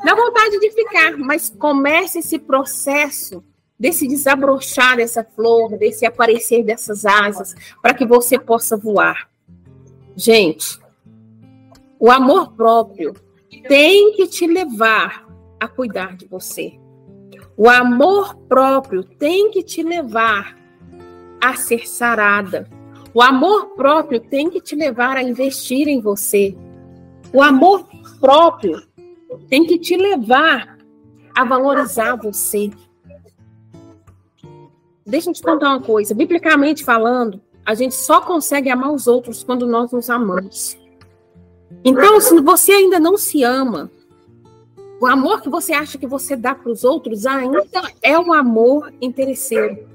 dá 0.04 0.14
vontade 0.14 0.60
de 0.60 0.70
ficar, 0.72 1.16
mas 1.16 1.48
comece 1.48 2.18
esse 2.18 2.38
processo 2.38 3.42
desse 3.78 4.06
desabrochar 4.06 4.98
dessa 4.98 5.24
flor, 5.24 5.78
desse 5.78 6.04
aparecer 6.04 6.62
dessas 6.62 7.06
asas, 7.06 7.54
para 7.80 7.94
que 7.94 8.04
você 8.04 8.38
possa 8.38 8.76
voar. 8.76 9.30
Gente, 10.14 10.78
o 11.98 12.10
amor 12.10 12.52
próprio 12.52 13.14
tem 13.66 14.12
que 14.12 14.26
te 14.26 14.46
levar 14.46 15.26
a 15.58 15.66
cuidar 15.66 16.14
de 16.14 16.26
você. 16.26 16.78
O 17.56 17.70
amor 17.70 18.36
próprio 18.48 19.02
tem 19.02 19.50
que 19.50 19.62
te 19.62 19.82
levar 19.82 20.59
a 21.40 21.54
ser 21.54 21.88
sarada. 21.88 22.68
O 23.12 23.22
amor 23.22 23.70
próprio 23.74 24.20
tem 24.20 24.50
que 24.50 24.60
te 24.60 24.76
levar 24.76 25.16
a 25.16 25.22
investir 25.22 25.88
em 25.88 26.00
você. 26.00 26.56
O 27.32 27.42
amor 27.42 27.86
próprio 28.20 28.82
tem 29.48 29.64
que 29.64 29.78
te 29.78 29.96
levar 29.96 30.78
a 31.34 31.44
valorizar 31.44 32.16
você. 32.16 32.70
Deixa 35.04 35.30
eu 35.30 35.34
te 35.34 35.42
contar 35.42 35.70
uma 35.70 35.80
coisa. 35.80 36.14
Biblicamente 36.14 36.84
falando, 36.84 37.40
a 37.66 37.74
gente 37.74 37.94
só 37.94 38.20
consegue 38.20 38.70
amar 38.70 38.92
os 38.92 39.06
outros 39.06 39.42
quando 39.42 39.66
nós 39.66 39.90
nos 39.90 40.08
amamos. 40.08 40.78
Então, 41.84 42.20
se 42.20 42.40
você 42.40 42.72
ainda 42.72 43.00
não 43.00 43.16
se 43.16 43.42
ama, 43.42 43.90
o 45.00 45.06
amor 45.06 45.40
que 45.40 45.48
você 45.48 45.72
acha 45.72 45.96
que 45.96 46.06
você 46.06 46.36
dá 46.36 46.54
para 46.54 46.70
os 46.70 46.84
outros 46.84 47.26
ainda 47.26 47.64
é 48.02 48.18
um 48.18 48.32
amor 48.32 48.92
interesseiro. 49.00 49.89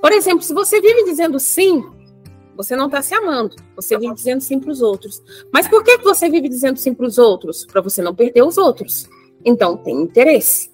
Por 0.00 0.12
exemplo, 0.12 0.42
se 0.42 0.54
você 0.54 0.80
vive 0.80 1.04
dizendo 1.04 1.38
sim, 1.40 1.84
você 2.56 2.74
não 2.74 2.86
está 2.86 3.02
se 3.02 3.14
amando. 3.14 3.56
Você 3.76 3.98
vive 3.98 4.14
dizendo 4.14 4.40
sim 4.40 4.58
para 4.58 4.70
os 4.70 4.80
outros. 4.80 5.22
Mas 5.52 5.68
por 5.68 5.84
que 5.84 5.98
você 5.98 6.28
vive 6.30 6.48
dizendo 6.48 6.78
sim 6.78 6.94
para 6.94 7.06
os 7.06 7.18
outros? 7.18 7.66
Para 7.66 7.80
você 7.80 8.00
não 8.00 8.14
perder 8.14 8.42
os 8.42 8.56
outros. 8.56 9.08
Então, 9.44 9.76
tem 9.76 9.94
interesse. 10.00 10.72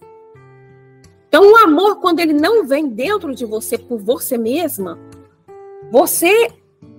Então, 1.28 1.50
o 1.50 1.57
amor, 1.57 1.96
quando 1.96 2.20
ele 2.20 2.35
não 2.35 2.66
vem 2.66 2.88
dentro 2.88 3.35
de 3.35 3.44
você 3.44 3.76
por 3.76 3.98
você 3.98 4.38
mesma, 4.38 4.98
você 5.90 6.48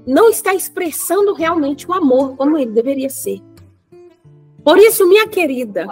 não 0.05 0.29
está 0.29 0.53
expressando 0.53 1.33
realmente 1.33 1.89
o 1.89 1.93
amor 1.93 2.35
como 2.35 2.57
ele 2.57 2.71
deveria 2.71 3.09
ser. 3.09 3.39
Por 4.63 4.77
isso, 4.77 5.07
minha 5.07 5.27
querida, 5.27 5.87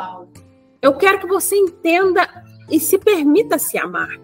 eu 0.82 0.94
quero 0.96 1.20
que 1.20 1.28
você 1.28 1.56
entenda 1.56 2.28
e 2.70 2.80
se 2.80 2.98
permita 2.98 3.60
se 3.60 3.78
amar. 3.78 4.20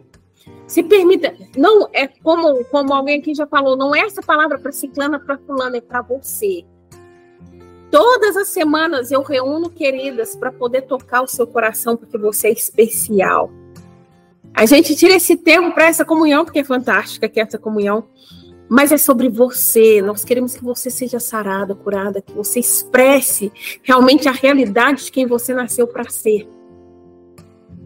Se 0.67 0.84
permita, 0.84 1.34
não 1.56 1.88
é 1.93 2.08
como, 2.08 2.63
como 2.65 2.93
alguém 2.93 3.19
aqui 3.19 3.34
já 3.34 3.47
falou, 3.47 3.77
não 3.77 3.95
é 3.95 4.01
essa 4.01 4.21
palavra 4.21 4.60
para 4.60 4.71
ciclana, 4.71 5.19
para 5.19 5.38
fulana, 5.38 5.77
é 5.77 5.82
para 5.82 6.01
você. 6.01 6.65
Todas 7.89 8.36
as 8.36 8.49
semanas 8.49 9.12
eu 9.12 9.21
reúno 9.21 9.69
queridas 9.69 10.36
para 10.36 10.51
poder 10.51 10.82
tocar 10.82 11.21
o 11.21 11.27
seu 11.27 11.47
coração, 11.47 11.95
porque 11.95 12.17
você 12.17 12.49
é 12.49 12.51
especial. 12.51 13.49
A 14.53 14.65
gente 14.65 14.95
tira 14.95 15.15
esse 15.15 15.38
tempo 15.38 15.73
para 15.73 15.86
essa 15.86 16.03
comunhão, 16.03 16.43
porque 16.43 16.60
é 16.60 16.63
fantástica 16.63 17.30
que 17.30 17.39
é 17.39 17.43
essa 17.43 17.58
comunhão 17.58 18.06
mas 18.69 18.91
é 18.91 18.97
sobre 18.97 19.30
você. 19.30 20.01
Nós 20.01 20.23
queremos 20.23 20.56
que 20.56 20.63
você 20.63 20.89
seja 20.89 21.19
sarada, 21.19 21.75
curada, 21.75 22.21
que 22.21 22.34
você 22.34 22.60
expresse 22.60 23.51
realmente 23.84 24.27
a 24.27 24.32
realidade 24.32 25.06
de 25.06 25.12
quem 25.12 25.25
você 25.25 25.53
nasceu 25.53 25.88
para 25.88 26.10
ser. 26.10 26.47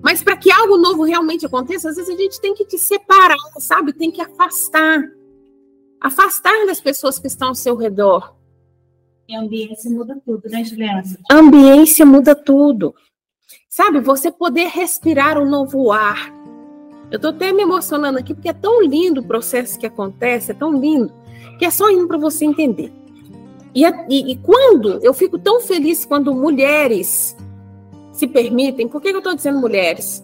Mas 0.04 0.24
para 0.24 0.36
que 0.36 0.52
algo 0.52 0.78
novo 0.78 1.04
realmente 1.04 1.45
aconteça, 1.45 1.89
às 1.89 1.95
vezes 1.95 2.14
a 2.14 2.18
gente 2.18 2.41
tem 2.41 2.54
que 2.54 2.66
te 2.66 2.78
separar, 2.78 3.38
sabe? 3.60 3.93
Tem 3.93 4.12
que 4.12 4.22
afastar. 4.22 5.04
Afastar 5.99 6.66
das 6.66 6.82
pessoas 6.82 7.20
que 7.20 7.28
estão 7.28 7.49
ao 7.49 7.56
seu 7.56 7.76
redor. 7.76 8.36
E 9.28 9.36
a 9.36 9.41
ambiência 9.41 9.89
muda 9.91 10.20
tudo, 10.26 10.49
né, 10.49 10.64
Juliana? 10.64 11.04
A 11.30 11.36
ambiência 11.36 12.06
muda 12.06 12.36
tudo. 12.36 12.95
Sabe, 13.70 13.99
você 13.99 14.32
poder 14.32 14.68
respirar 14.68 15.38
um 15.38 15.49
novo 15.49 15.91
ar 15.91 16.41
eu 17.12 17.18
estou 17.18 17.32
até 17.32 17.52
me 17.52 17.62
emocionando 17.62 18.18
aqui, 18.18 18.34
porque 18.34 18.47
é 18.47 18.54
tão 18.54 18.82
lindo 18.82 19.20
o 19.20 19.26
processo 19.26 19.78
que 19.78 19.86
acontece, 19.86 20.52
é 20.52 20.54
tão 20.54 20.72
lindo, 20.80 21.14
que 21.60 21.66
é 21.66 21.70
só 21.70 21.91
indo 21.91 22.08
para 22.08 22.18
você 22.18 22.45
entender. 22.45 22.91
E, 23.76 23.86
e, 23.86 24.32
e, 24.32 24.38
quando 24.38 24.97
eu 25.04 25.14
fico 25.14 25.38
tão 25.38 25.60
feliz 25.60 26.06
quando 26.06 26.34
mulheres 26.34 27.36
se 28.12 28.28
permitem, 28.28 28.88
por 28.88 29.01
que 29.01 29.09
eu 29.09 29.18
estou 29.18 29.36
dizendo 29.36 29.59
mulheres? 29.59 30.24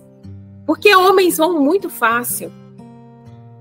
Porque 0.65 0.93
homens 0.95 1.37
vão 1.37 1.59
muito 1.61 1.89
fácil. 1.89 2.51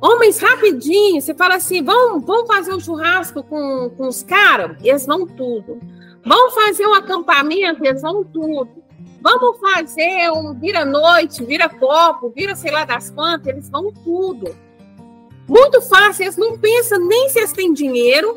Homens 0.01 0.39
rapidinho, 0.39 1.21
você 1.21 1.35
fala 1.35 1.55
assim: 1.55 1.83
vamos, 1.83 2.25
vamos 2.25 2.47
fazer 2.47 2.75
um 2.75 2.81
churrasco 2.81 3.43
com, 3.43 3.91
com 3.97 4.09
os 4.09 4.23
caras? 4.23 4.77
Eles 4.83 5.07
vão 5.07 5.27
tudo. 5.27 5.79
Vão 6.25 6.51
fazer 6.51 6.87
um 6.87 6.95
acampamento? 6.95 7.85
Eles 7.85 8.03
vão 8.03 8.25
tudo. 8.25 8.85
Vamos 9.23 9.59
fazer 9.59 10.31
um 10.31 10.55
vira-noite, 10.55 11.45
vira-copo, 11.45 12.33
vira 12.35 12.55
sei 12.55 12.71
lá 12.71 12.85
das 12.85 13.11
quantas, 13.11 13.49
eles 13.49 13.69
vão 13.69 13.93
tudo. 14.05 14.55
Muito 15.49 15.81
fácil, 15.83 16.25
eles 16.25 16.37
não 16.37 16.59
pensam 16.59 16.99
nem 17.07 17.29
se 17.29 17.39
eles 17.39 17.53
têm 17.53 17.73
dinheiro, 17.73 18.37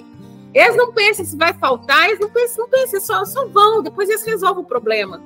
eles 0.54 0.76
não 0.76 0.92
pensam 0.92 1.26
se 1.26 1.38
vai 1.38 1.54
faltar, 1.54 2.08
eles 2.08 2.20
não 2.20 2.30
pensam, 2.30 2.64
não 2.64 2.70
pensam, 2.70 3.02
só, 3.02 3.26
só 3.26 3.48
vão, 3.48 3.84
depois 3.84 4.10
eles 4.10 4.24
resolvem 4.24 4.64
o 4.64 4.68
problema. 4.68 5.22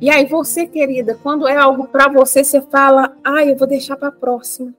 E 0.00 0.10
aí 0.10 0.26
você, 0.26 0.66
querida, 0.66 1.18
quando 1.22 1.48
é 1.48 1.56
algo 1.56 1.88
para 1.88 2.08
você, 2.08 2.44
você 2.44 2.60
fala, 2.60 3.16
ah, 3.24 3.44
eu 3.44 3.56
vou 3.56 3.66
deixar 3.66 3.96
para 3.96 4.08
a 4.08 4.12
próxima. 4.12 4.74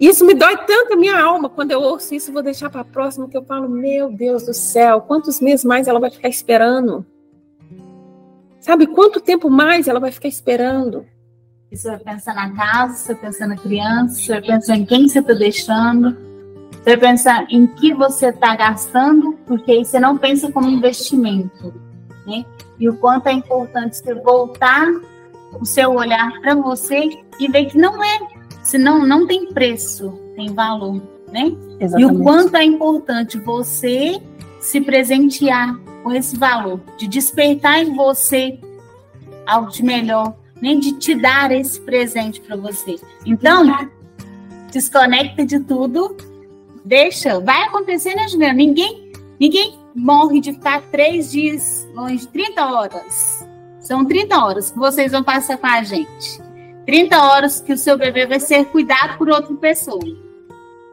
Isso 0.00 0.24
me 0.24 0.34
dói 0.34 0.56
tanto 0.66 0.94
a 0.94 0.96
minha 0.96 1.22
alma 1.22 1.48
quando 1.48 1.72
eu 1.72 1.80
ouço 1.80 2.14
isso, 2.14 2.32
vou 2.32 2.42
deixar 2.42 2.70
para 2.70 2.80
a 2.80 2.84
próxima, 2.84 3.28
que 3.28 3.36
eu 3.36 3.44
falo, 3.44 3.68
meu 3.68 4.10
Deus 4.10 4.44
do 4.44 4.54
céu, 4.54 5.02
quantos 5.02 5.40
meses 5.40 5.64
mais 5.64 5.86
ela 5.86 6.00
vai 6.00 6.10
ficar 6.10 6.28
esperando? 6.28 7.04
Sabe 8.58 8.86
quanto 8.86 9.20
tempo 9.20 9.50
mais 9.50 9.88
ela 9.88 10.00
vai 10.00 10.10
ficar 10.10 10.28
esperando? 10.28 11.06
Você 11.70 11.88
vai 11.88 11.98
pensar 11.98 12.34
na 12.34 12.50
casa, 12.50 12.94
você 12.94 13.12
vai 13.12 13.22
pensar 13.22 13.46
na 13.46 13.56
criança, 13.56 14.14
você 14.14 14.32
vai 14.32 14.42
pensar 14.42 14.76
em 14.76 14.84
quem 14.84 15.06
você 15.06 15.18
está 15.20 15.34
deixando, 15.34 16.16
você 16.72 16.96
vai 16.96 16.96
pensar 16.96 17.46
em 17.50 17.66
que 17.66 17.94
você 17.94 18.30
está 18.30 18.56
gastando, 18.56 19.38
porque 19.46 19.70
aí 19.70 19.84
você 19.84 20.00
não 20.00 20.16
pensa 20.16 20.50
como 20.50 20.68
investimento, 20.68 21.74
né? 22.26 22.44
E 22.80 22.88
o 22.88 22.96
quanto 22.96 23.28
é 23.28 23.32
importante 23.32 23.98
você 23.98 24.14
voltar 24.14 24.88
o 25.60 25.64
seu 25.64 25.92
olhar 25.92 26.40
para 26.40 26.54
você 26.54 27.10
e 27.38 27.48
ver 27.48 27.66
que 27.66 27.76
não 27.76 28.02
é, 28.02 28.18
senão 28.62 29.06
não 29.06 29.26
tem 29.26 29.52
preço, 29.52 30.12
tem 30.34 30.52
valor, 30.54 31.02
né? 31.30 31.52
Exatamente. 31.78 32.00
E 32.00 32.04
o 32.04 32.22
quanto 32.22 32.56
é 32.56 32.64
importante 32.64 33.38
você 33.38 34.20
se 34.60 34.80
presentear 34.80 35.78
com 36.02 36.12
esse 36.12 36.36
valor, 36.36 36.80
de 36.96 37.06
despertar 37.06 37.82
em 37.82 37.94
você 37.94 38.58
algo 39.46 39.70
de 39.70 39.82
melhor, 39.82 40.34
nem 40.60 40.76
né? 40.76 40.80
de 40.80 40.92
te 40.92 41.14
dar 41.14 41.50
esse 41.50 41.80
presente 41.80 42.40
para 42.40 42.56
você. 42.56 42.96
Então, 43.26 43.88
desconecta 44.70 45.44
de 45.44 45.60
tudo, 45.60 46.16
deixa, 46.84 47.40
vai 47.40 47.64
acontecer, 47.64 48.14
né, 48.14 48.28
Juliana? 48.28 48.54
Ninguém, 48.54 49.12
ninguém 49.38 49.78
morre 50.00 50.40
de 50.40 50.52
ficar 50.54 50.82
três 50.90 51.30
dias 51.30 51.86
longe, 51.94 52.26
30 52.28 52.64
horas. 52.64 53.46
São 53.80 54.04
30 54.04 54.44
horas 54.44 54.70
que 54.70 54.78
vocês 54.78 55.12
vão 55.12 55.22
passar 55.22 55.58
com 55.58 55.66
a 55.66 55.82
gente. 55.82 56.40
30 56.86 57.22
horas 57.22 57.60
que 57.60 57.72
o 57.72 57.78
seu 57.78 57.98
bebê 57.98 58.26
vai 58.26 58.40
ser 58.40 58.64
cuidado 58.66 59.18
por 59.18 59.28
outra 59.28 59.54
pessoa. 59.56 60.00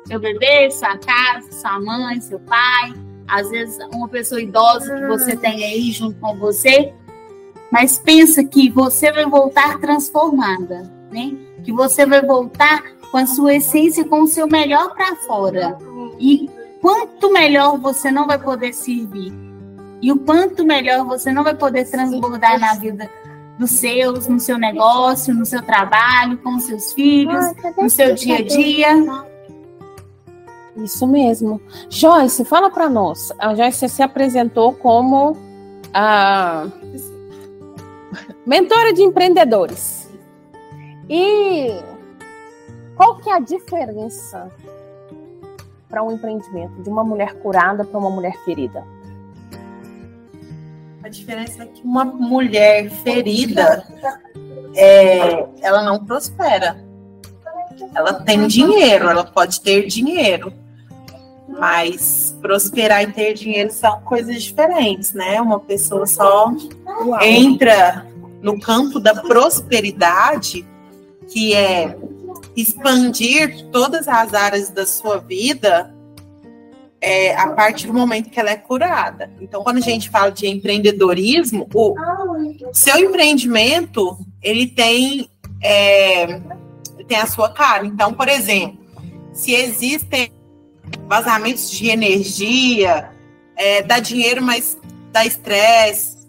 Seu 0.06 0.20
bebê, 0.20 0.70
sua 0.72 0.98
casa, 0.98 1.52
sua 1.52 1.80
mãe, 1.80 2.20
seu 2.22 2.40
pai, 2.40 2.94
às 3.28 3.50
vezes 3.50 3.78
uma 3.94 4.08
pessoa 4.08 4.42
idosa 4.42 4.96
que 4.96 5.08
você 5.08 5.36
tem 5.36 5.64
aí 5.64 5.92
junto 5.92 6.20
com 6.20 6.36
você. 6.38 6.94
Mas 7.72 7.98
pensa 7.98 8.44
que 8.44 8.70
você 8.70 9.12
vai 9.12 9.26
voltar 9.26 9.80
transformada, 9.80 10.84
né? 11.12 11.34
Que 11.64 11.72
você 11.72 12.06
vai 12.06 12.22
voltar 12.22 12.84
com 13.12 13.18
a 13.18 13.26
sua 13.26 13.56
essência, 13.56 14.06
com 14.06 14.22
o 14.22 14.28
seu 14.28 14.48
melhor 14.48 14.94
para 14.94 15.16
fora. 15.16 15.78
E 16.20 16.50
quanto 16.88 17.34
melhor 17.34 17.78
você 17.78 18.10
não 18.10 18.26
vai 18.26 18.40
poder 18.40 18.74
servir 18.74 19.34
e 20.02 20.10
o 20.10 20.18
quanto 20.20 20.66
melhor 20.66 21.04
você 21.04 21.34
não 21.34 21.44
vai 21.44 21.54
poder 21.54 21.84
transbordar 21.84 22.58
na 22.58 22.76
vida 22.76 23.10
dos 23.60 23.72
seus, 23.72 24.26
no 24.30 24.40
seu 24.40 24.58
negócio, 24.58 25.34
no 25.34 25.46
seu 25.46 25.62
trabalho, 25.62 26.38
com 26.38 26.56
os 26.56 26.64
seus 26.64 26.94
filhos, 26.94 27.44
no 27.78 27.90
seu 27.90 28.16
dia 28.16 28.38
a 28.38 28.42
dia. 28.42 29.26
Isso 30.78 31.06
mesmo. 31.06 31.60
Joyce, 31.90 32.46
fala 32.46 32.70
para 32.70 32.88
nós. 32.88 33.34
A 33.38 33.54
Joyce 33.54 33.90
se 33.90 34.02
apresentou 34.02 34.72
como 34.72 35.36
a 35.94 36.68
mentora 38.46 38.94
de 38.94 39.02
empreendedores. 39.02 40.10
E 41.10 41.82
qual 42.96 43.18
que 43.18 43.30
é 43.30 43.34
a 43.34 43.40
diferença 43.40 44.50
para 45.90 46.04
um 46.04 46.12
empreendimento, 46.12 46.82
de 46.82 46.90
uma 46.90 47.04
mulher 47.04 47.34
curada 47.36 47.84
para 47.84 47.98
uma 47.98 48.10
mulher 48.10 48.34
ferida? 48.44 48.84
A 51.04 51.10
diferença 51.10 51.64
é 51.64 51.66
que 51.66 51.84
uma 51.84 52.04
mulher 52.04 52.90
ferida, 52.90 53.88
é, 54.76 55.48
ela 55.62 55.84
não 55.84 56.04
prospera. 56.04 56.86
Ela 57.96 58.14
tem 58.14 58.48
dinheiro, 58.48 59.08
ela 59.08 59.24
pode 59.24 59.62
ter 59.62 59.88
dinheiro, 59.88 60.52
mas 61.48 62.36
prosperar 62.42 63.04
e 63.04 63.08
ter 63.08 63.34
dinheiro 63.34 63.72
são 63.72 64.02
coisas 64.02 64.44
diferentes, 64.44 65.14
né? 65.14 65.40
Uma 65.40 65.60
pessoa 65.60 66.06
só 66.06 66.52
entra 67.22 68.06
no 68.42 68.60
campo 68.60 69.00
da 69.00 69.16
prosperidade, 69.16 70.68
que 71.30 71.54
é 71.54 71.98
expandir 72.58 73.68
todas 73.72 74.08
as 74.08 74.34
áreas 74.34 74.70
da 74.72 74.86
sua 74.86 75.20
vida 75.20 75.94
é, 77.00 77.36
a 77.36 77.50
partir 77.50 77.86
do 77.86 77.94
momento 77.94 78.32
que 78.32 78.40
ela 78.40 78.50
é 78.50 78.58
curada. 78.58 79.32
Então, 79.40 79.64
quando 79.64 79.78
a 79.78 79.82
gente 79.82 80.10
fala 80.10 80.32
de 80.32 80.48
empreendedorismo, 80.48 81.70
o 81.74 81.96
seu 82.74 82.98
empreendimento 82.98 84.18
ele 84.42 84.66
tem 84.68 85.30
é, 85.64 86.42
tem 87.08 87.18
a 87.18 87.28
sua 87.28 87.50
cara. 87.50 87.86
Então, 87.86 88.14
por 88.14 88.28
exemplo, 88.28 88.80
se 89.32 89.54
existem 89.54 90.32
vazamentos 91.08 91.70
de 91.70 91.90
energia, 91.90 93.12
é, 93.56 93.84
dá 93.84 94.00
dinheiro, 94.00 94.42
mas 94.42 94.78
dá 95.12 95.26
estresse, 95.26 96.28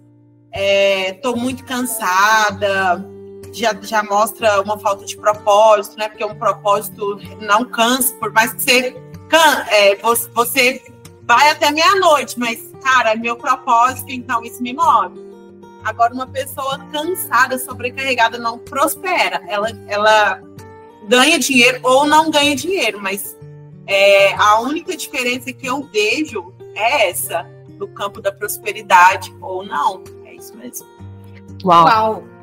é, 0.52 1.18
muito 1.36 1.64
cansada, 1.64 3.04
já, 3.52 3.74
já 3.82 4.02
mostra 4.02 4.60
uma 4.60 4.78
falta 4.78 5.04
de 5.04 5.16
propósito, 5.16 5.98
né? 5.98 6.08
Porque 6.08 6.24
um 6.24 6.34
propósito 6.34 7.20
não 7.40 7.64
cansa, 7.64 8.14
por 8.14 8.32
mais 8.32 8.52
que 8.52 8.62
você, 8.62 8.96
can, 9.28 9.64
é, 9.70 9.96
você, 10.34 10.82
vai 11.22 11.50
até 11.50 11.70
meia-noite, 11.70 12.38
mas, 12.38 12.72
cara, 12.82 13.12
é 13.12 13.16
meu 13.16 13.36
propósito, 13.36 14.10
então 14.10 14.42
isso 14.42 14.62
me 14.62 14.72
move. 14.72 15.28
Agora, 15.84 16.12
uma 16.12 16.26
pessoa 16.26 16.78
cansada, 16.90 17.58
sobrecarregada, 17.58 18.38
não 18.38 18.58
prospera. 18.58 19.42
Ela, 19.46 19.68
ela 19.86 20.42
ganha 21.06 21.38
dinheiro 21.38 21.80
ou 21.82 22.06
não 22.06 22.30
ganha 22.30 22.54
dinheiro, 22.54 23.00
mas 23.00 23.36
é, 23.86 24.34
a 24.34 24.60
única 24.60 24.96
diferença 24.96 25.52
que 25.52 25.66
eu 25.66 25.82
vejo 25.92 26.52
é 26.74 27.10
essa, 27.10 27.46
no 27.78 27.88
campo 27.88 28.20
da 28.20 28.32
prosperidade 28.32 29.34
ou 29.40 29.64
não. 29.64 30.02
É 30.24 30.34
isso 30.34 30.56
mesmo. 30.56 30.86
Uau! 31.64 31.84
Uau. 31.86 32.37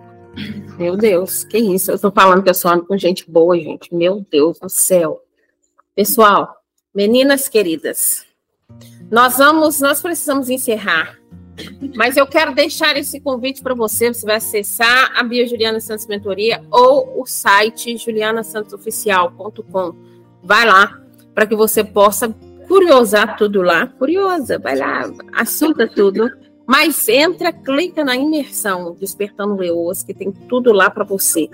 Meu 0.78 0.98
Deus, 0.98 1.44
que 1.44 1.58
isso? 1.58 1.92
Eu 1.92 1.96
estou 1.96 2.12
falando 2.12 2.44
que 2.44 2.50
eu 2.50 2.72
ando 2.72 2.86
com 2.86 2.98
gente 2.98 3.30
boa, 3.30 3.58
gente. 3.58 3.94
Meu 3.94 4.26
Deus 4.30 4.60
do 4.60 4.70
céu. 4.70 5.22
Pessoal, 5.96 6.58
meninas 6.94 7.48
queridas, 7.48 8.26
nós 9.10 9.38
vamos, 9.38 9.80
nós 9.80 10.02
precisamos 10.02 10.50
encerrar. 10.50 11.18
Mas 11.96 12.18
eu 12.18 12.28
quero 12.28 12.54
deixar 12.54 12.98
esse 12.98 13.22
convite 13.22 13.64
para 13.64 13.74
você. 13.74 14.14
Você 14.14 14.26
vai 14.26 14.36
acessar 14.36 15.14
a 15.16 15.24
Bia 15.24 15.48
Juliana 15.48 15.80
Santos 15.80 16.06
Mentoria 16.06 16.62
ou 16.70 17.22
o 17.22 17.26
site 17.26 17.96
julianasantosoficial.com. 17.98 19.96
Vai 20.44 20.66
lá 20.66 21.00
para 21.34 21.48
que 21.48 21.56
você 21.56 21.82
possa 21.84 22.30
curiosar 22.68 23.38
tudo 23.38 23.62
lá. 23.62 23.88
Curiosa, 23.88 24.60
vai 24.60 24.76
lá, 24.76 25.10
assunta 25.34 25.88
tudo 25.88 26.30
mas 26.68 27.08
entra, 27.08 27.54
clica 27.54 28.04
na 28.04 28.16
imersão 28.16 28.96
Despertando 29.00 29.56
Leoas, 29.56 30.02
que 30.02 30.14
tem 30.14 30.32
tudo 30.32 30.72
lá 30.72 30.90
para 30.90 31.04
você. 31.04 31.50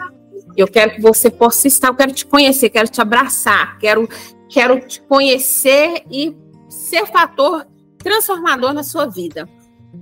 Eu 0.55 0.68
quero 0.68 0.95
que 0.95 1.01
você 1.01 1.30
possa 1.30 1.68
estar, 1.68 1.89
eu 1.89 1.95
quero 1.95 2.14
te 2.14 2.26
conhecer, 2.26 2.70
quero 2.70 2.88
te 2.88 3.01
abraçar, 3.01 3.78
quero, 3.78 4.07
quero 4.49 4.80
te 4.80 5.01
conhecer 5.01 6.03
e 6.09 6.36
ser 6.70 7.05
fator 7.07 7.66
transformador 7.97 8.74
na 8.74 8.84
sua 8.84 9.05
vida. 9.05 9.47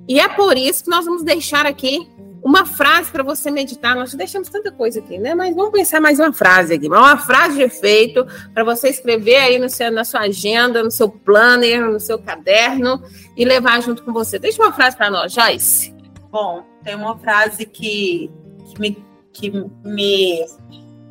E 0.07 0.19
é 0.19 0.27
por 0.27 0.57
isso 0.57 0.83
que 0.83 0.89
nós 0.89 1.05
vamos 1.05 1.23
deixar 1.23 1.65
aqui 1.65 2.07
uma 2.49 2.65
frase 2.65 3.11
para 3.11 3.21
você 3.21 3.51
meditar. 3.51 3.95
Nós 3.95 4.11
deixamos 4.15 4.49
tanta 4.49 4.71
coisa 4.71 4.99
aqui, 4.99 5.19
né? 5.19 5.35
Mas 5.35 5.55
vamos 5.55 5.71
pensar 5.71 6.01
mais 6.01 6.19
uma 6.19 6.33
frase 6.33 6.73
aqui. 6.73 6.87
Uma 6.87 7.15
frase 7.15 7.57
de 7.57 7.61
efeito 7.61 8.25
para 8.55 8.63
você 8.63 8.89
escrever 8.89 9.35
aí 9.35 9.59
no 9.59 9.69
seu, 9.69 9.91
na 9.91 10.03
sua 10.03 10.21
agenda, 10.21 10.81
no 10.81 10.89
seu 10.89 11.07
planner, 11.07 11.85
no 11.85 11.99
seu 11.99 12.17
caderno 12.17 13.03
e 13.37 13.45
levar 13.45 13.79
junto 13.83 14.03
com 14.03 14.11
você. 14.11 14.39
Deixa 14.39 14.59
uma 14.63 14.73
frase 14.73 14.97
para 14.97 15.11
nós, 15.11 15.31
Joyce. 15.31 15.93
Bom, 16.31 16.65
tem 16.83 16.95
uma 16.95 17.15
frase 17.19 17.67
que, 17.67 18.31
que, 18.65 18.81
me, 18.81 19.05
que 19.31 19.51
me, 19.85 20.43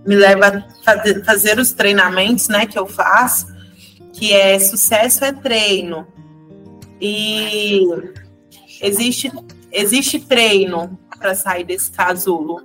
me 0.04 0.16
leva 0.16 0.46
a 0.48 0.84
fazer, 0.84 1.24
fazer 1.24 1.58
os 1.60 1.72
treinamentos 1.72 2.48
né, 2.48 2.66
que 2.66 2.78
eu 2.78 2.86
faço, 2.86 3.46
que 4.12 4.32
é 4.32 4.58
sucesso 4.58 5.24
é 5.24 5.32
treino. 5.32 6.04
E 7.00 7.84
existe, 8.82 9.30
existe 9.70 10.18
treino 10.18 10.98
para 11.18 11.34
sair 11.34 11.64
desse 11.64 11.90
casulo. 11.90 12.62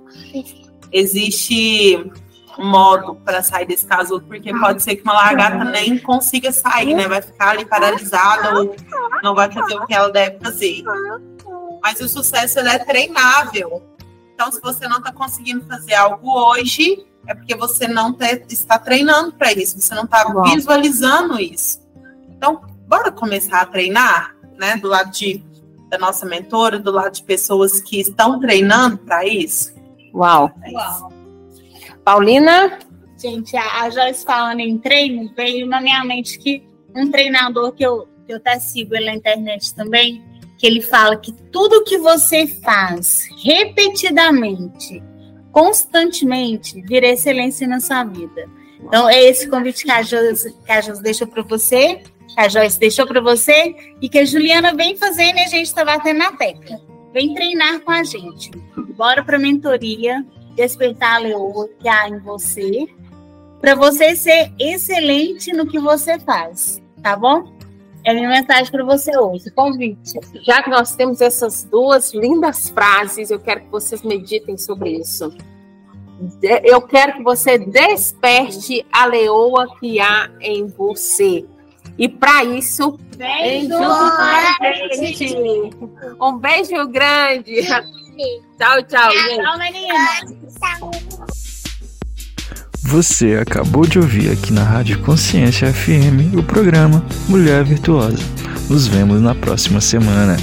Existe 0.92 2.10
um 2.58 2.66
modo 2.66 3.16
para 3.16 3.42
sair 3.42 3.66
desse 3.66 3.84
casulo, 3.84 4.20
porque 4.22 4.52
pode 4.58 4.82
ser 4.82 4.96
que 4.96 5.02
uma 5.02 5.12
lagarta 5.12 5.64
nem 5.64 5.98
consiga 5.98 6.52
sair, 6.52 6.94
né? 6.94 7.08
Vai 7.08 7.20
ficar 7.20 7.50
ali 7.50 7.64
paralisada 7.64 8.58
ou 8.58 8.76
não 9.22 9.34
vai 9.34 9.50
fazer 9.50 9.74
o 9.74 9.86
que 9.86 9.94
ela 9.94 10.10
deve 10.10 10.38
fazer. 10.38 10.82
mas 11.82 12.00
o 12.00 12.08
sucesso 12.08 12.58
ele 12.58 12.68
é 12.68 12.78
treinável. 12.78 13.82
Então, 14.34 14.50
se 14.50 14.60
você 14.60 14.88
não 14.88 14.98
está 14.98 15.12
conseguindo 15.12 15.64
fazer 15.66 15.94
algo 15.94 16.30
hoje, 16.30 17.04
é 17.26 17.34
porque 17.34 17.54
você 17.54 17.86
não 17.86 18.12
te, 18.12 18.44
está 18.50 18.78
treinando 18.78 19.32
para 19.32 19.52
isso, 19.52 19.80
você 19.80 19.94
não 19.94 20.04
está 20.04 20.24
visualizando 20.44 21.40
isso. 21.40 21.80
Então, 22.30 22.60
bora 22.86 23.10
começar 23.10 23.60
a 23.60 23.66
treinar, 23.66 24.34
né? 24.58 24.76
Do 24.76 24.88
lado 24.88 25.10
de, 25.10 25.44
da 25.88 25.98
nossa 25.98 26.26
mentora, 26.26 26.78
do 26.78 26.90
lado 26.90 27.14
de 27.14 27.22
pessoas 27.22 27.80
que 27.80 28.00
estão 28.00 28.40
treinando 28.40 28.98
para 28.98 29.26
isso. 29.26 29.74
Uau. 30.14 30.50
É 30.62 30.70
Uau. 30.72 31.12
Paulina? 32.04 32.78
Gente, 33.18 33.56
a, 33.56 33.88
Joyce 33.88 34.24
falando 34.24 34.60
em 34.60 34.76
treino, 34.78 35.32
veio 35.34 35.66
na 35.66 35.80
minha 35.80 36.04
mente 36.04 36.38
que 36.38 36.62
um 36.94 37.10
treinador 37.10 37.72
que 37.72 37.84
eu, 37.84 38.06
que 38.26 38.32
eu 38.32 38.36
até 38.36 38.58
sigo 38.58 38.92
na 38.94 39.14
internet 39.14 39.74
também, 39.74 40.22
que 40.58 40.66
ele 40.66 40.80
fala 40.80 41.16
que 41.16 41.32
tudo 41.50 41.84
que 41.84 41.98
você 41.98 42.46
faz 42.46 43.26
repetidamente, 43.42 45.02
constantemente, 45.50 46.80
vira 46.82 47.06
excelência 47.06 47.66
na 47.66 47.80
sua 47.80 48.04
vida. 48.04 48.48
Então, 48.82 49.08
é 49.08 49.22
esse 49.22 49.48
convite 49.48 49.84
que 49.84 49.90
a 49.90 50.02
Joyce, 50.02 50.54
que 50.64 50.72
a 50.72 50.80
Joyce 50.80 51.02
deixou 51.02 51.26
para 51.26 51.42
você, 51.42 52.02
que 52.34 52.40
a 52.40 52.48
Joyce 52.48 52.78
deixou 52.78 53.06
para 53.06 53.20
você, 53.20 53.74
e 54.00 54.08
que 54.08 54.18
a 54.18 54.24
Juliana 54.24 54.74
vem 54.74 54.96
fazendo 54.96 55.38
e 55.38 55.44
a 55.44 55.48
gente 55.48 55.66
está 55.66 55.84
batendo 55.84 56.18
na 56.18 56.32
tecla. 56.32 56.80
Vem 57.12 57.32
treinar 57.32 57.80
com 57.80 57.92
a 57.92 58.02
gente. 58.02 58.50
Bora 58.96 59.22
para 59.22 59.36
a 59.36 59.40
mentoria, 59.40 60.24
despertar 60.56 61.16
a 61.16 61.18
leoa 61.18 61.68
que 61.80 61.88
há 61.88 62.08
em 62.08 62.18
você, 62.18 62.86
para 63.60 63.74
você 63.74 64.14
ser 64.14 64.52
excelente 64.58 65.52
no 65.52 65.66
que 65.66 65.78
você 65.78 66.18
faz, 66.18 66.82
tá 67.02 67.16
bom? 67.16 67.54
É 68.04 68.10
a 68.10 68.14
minha 68.14 68.28
mensagem 68.28 68.70
para 68.70 68.84
você 68.84 69.16
hoje, 69.16 69.50
convite. 69.50 70.20
Já 70.42 70.62
que 70.62 70.68
nós 70.68 70.94
temos 70.94 71.22
essas 71.22 71.64
duas 71.64 72.12
lindas 72.12 72.68
frases, 72.68 73.30
eu 73.30 73.38
quero 73.38 73.62
que 73.62 73.70
vocês 73.70 74.02
meditem 74.02 74.58
sobre 74.58 74.98
isso. 74.98 75.32
Eu 76.62 76.82
quero 76.82 77.14
que 77.14 77.22
você 77.22 77.56
desperte 77.56 78.84
a 78.92 79.06
leoa 79.06 79.66
que 79.80 79.98
há 79.98 80.30
em 80.40 80.66
você. 80.66 81.46
E 81.98 82.08
para 82.08 82.44
isso, 82.44 82.96
beijo 83.16 83.68
grande. 83.68 85.70
Um 86.20 86.38
beijo 86.38 86.86
grande. 86.88 87.62
Tchau, 88.56 88.80
tchau. 88.84 89.10
Tchau. 89.10 90.90
Você 92.82 93.34
acabou 93.34 93.84
de 93.86 93.98
ouvir 93.98 94.30
aqui 94.30 94.52
na 94.52 94.62
Rádio 94.62 95.02
Consciência 95.02 95.72
FM 95.72 96.36
o 96.38 96.42
programa 96.42 97.04
Mulher 97.28 97.64
Virtuosa. 97.64 98.22
Nos 98.70 98.86
vemos 98.86 99.20
na 99.20 99.34
próxima 99.34 99.80
semana. 99.80 100.36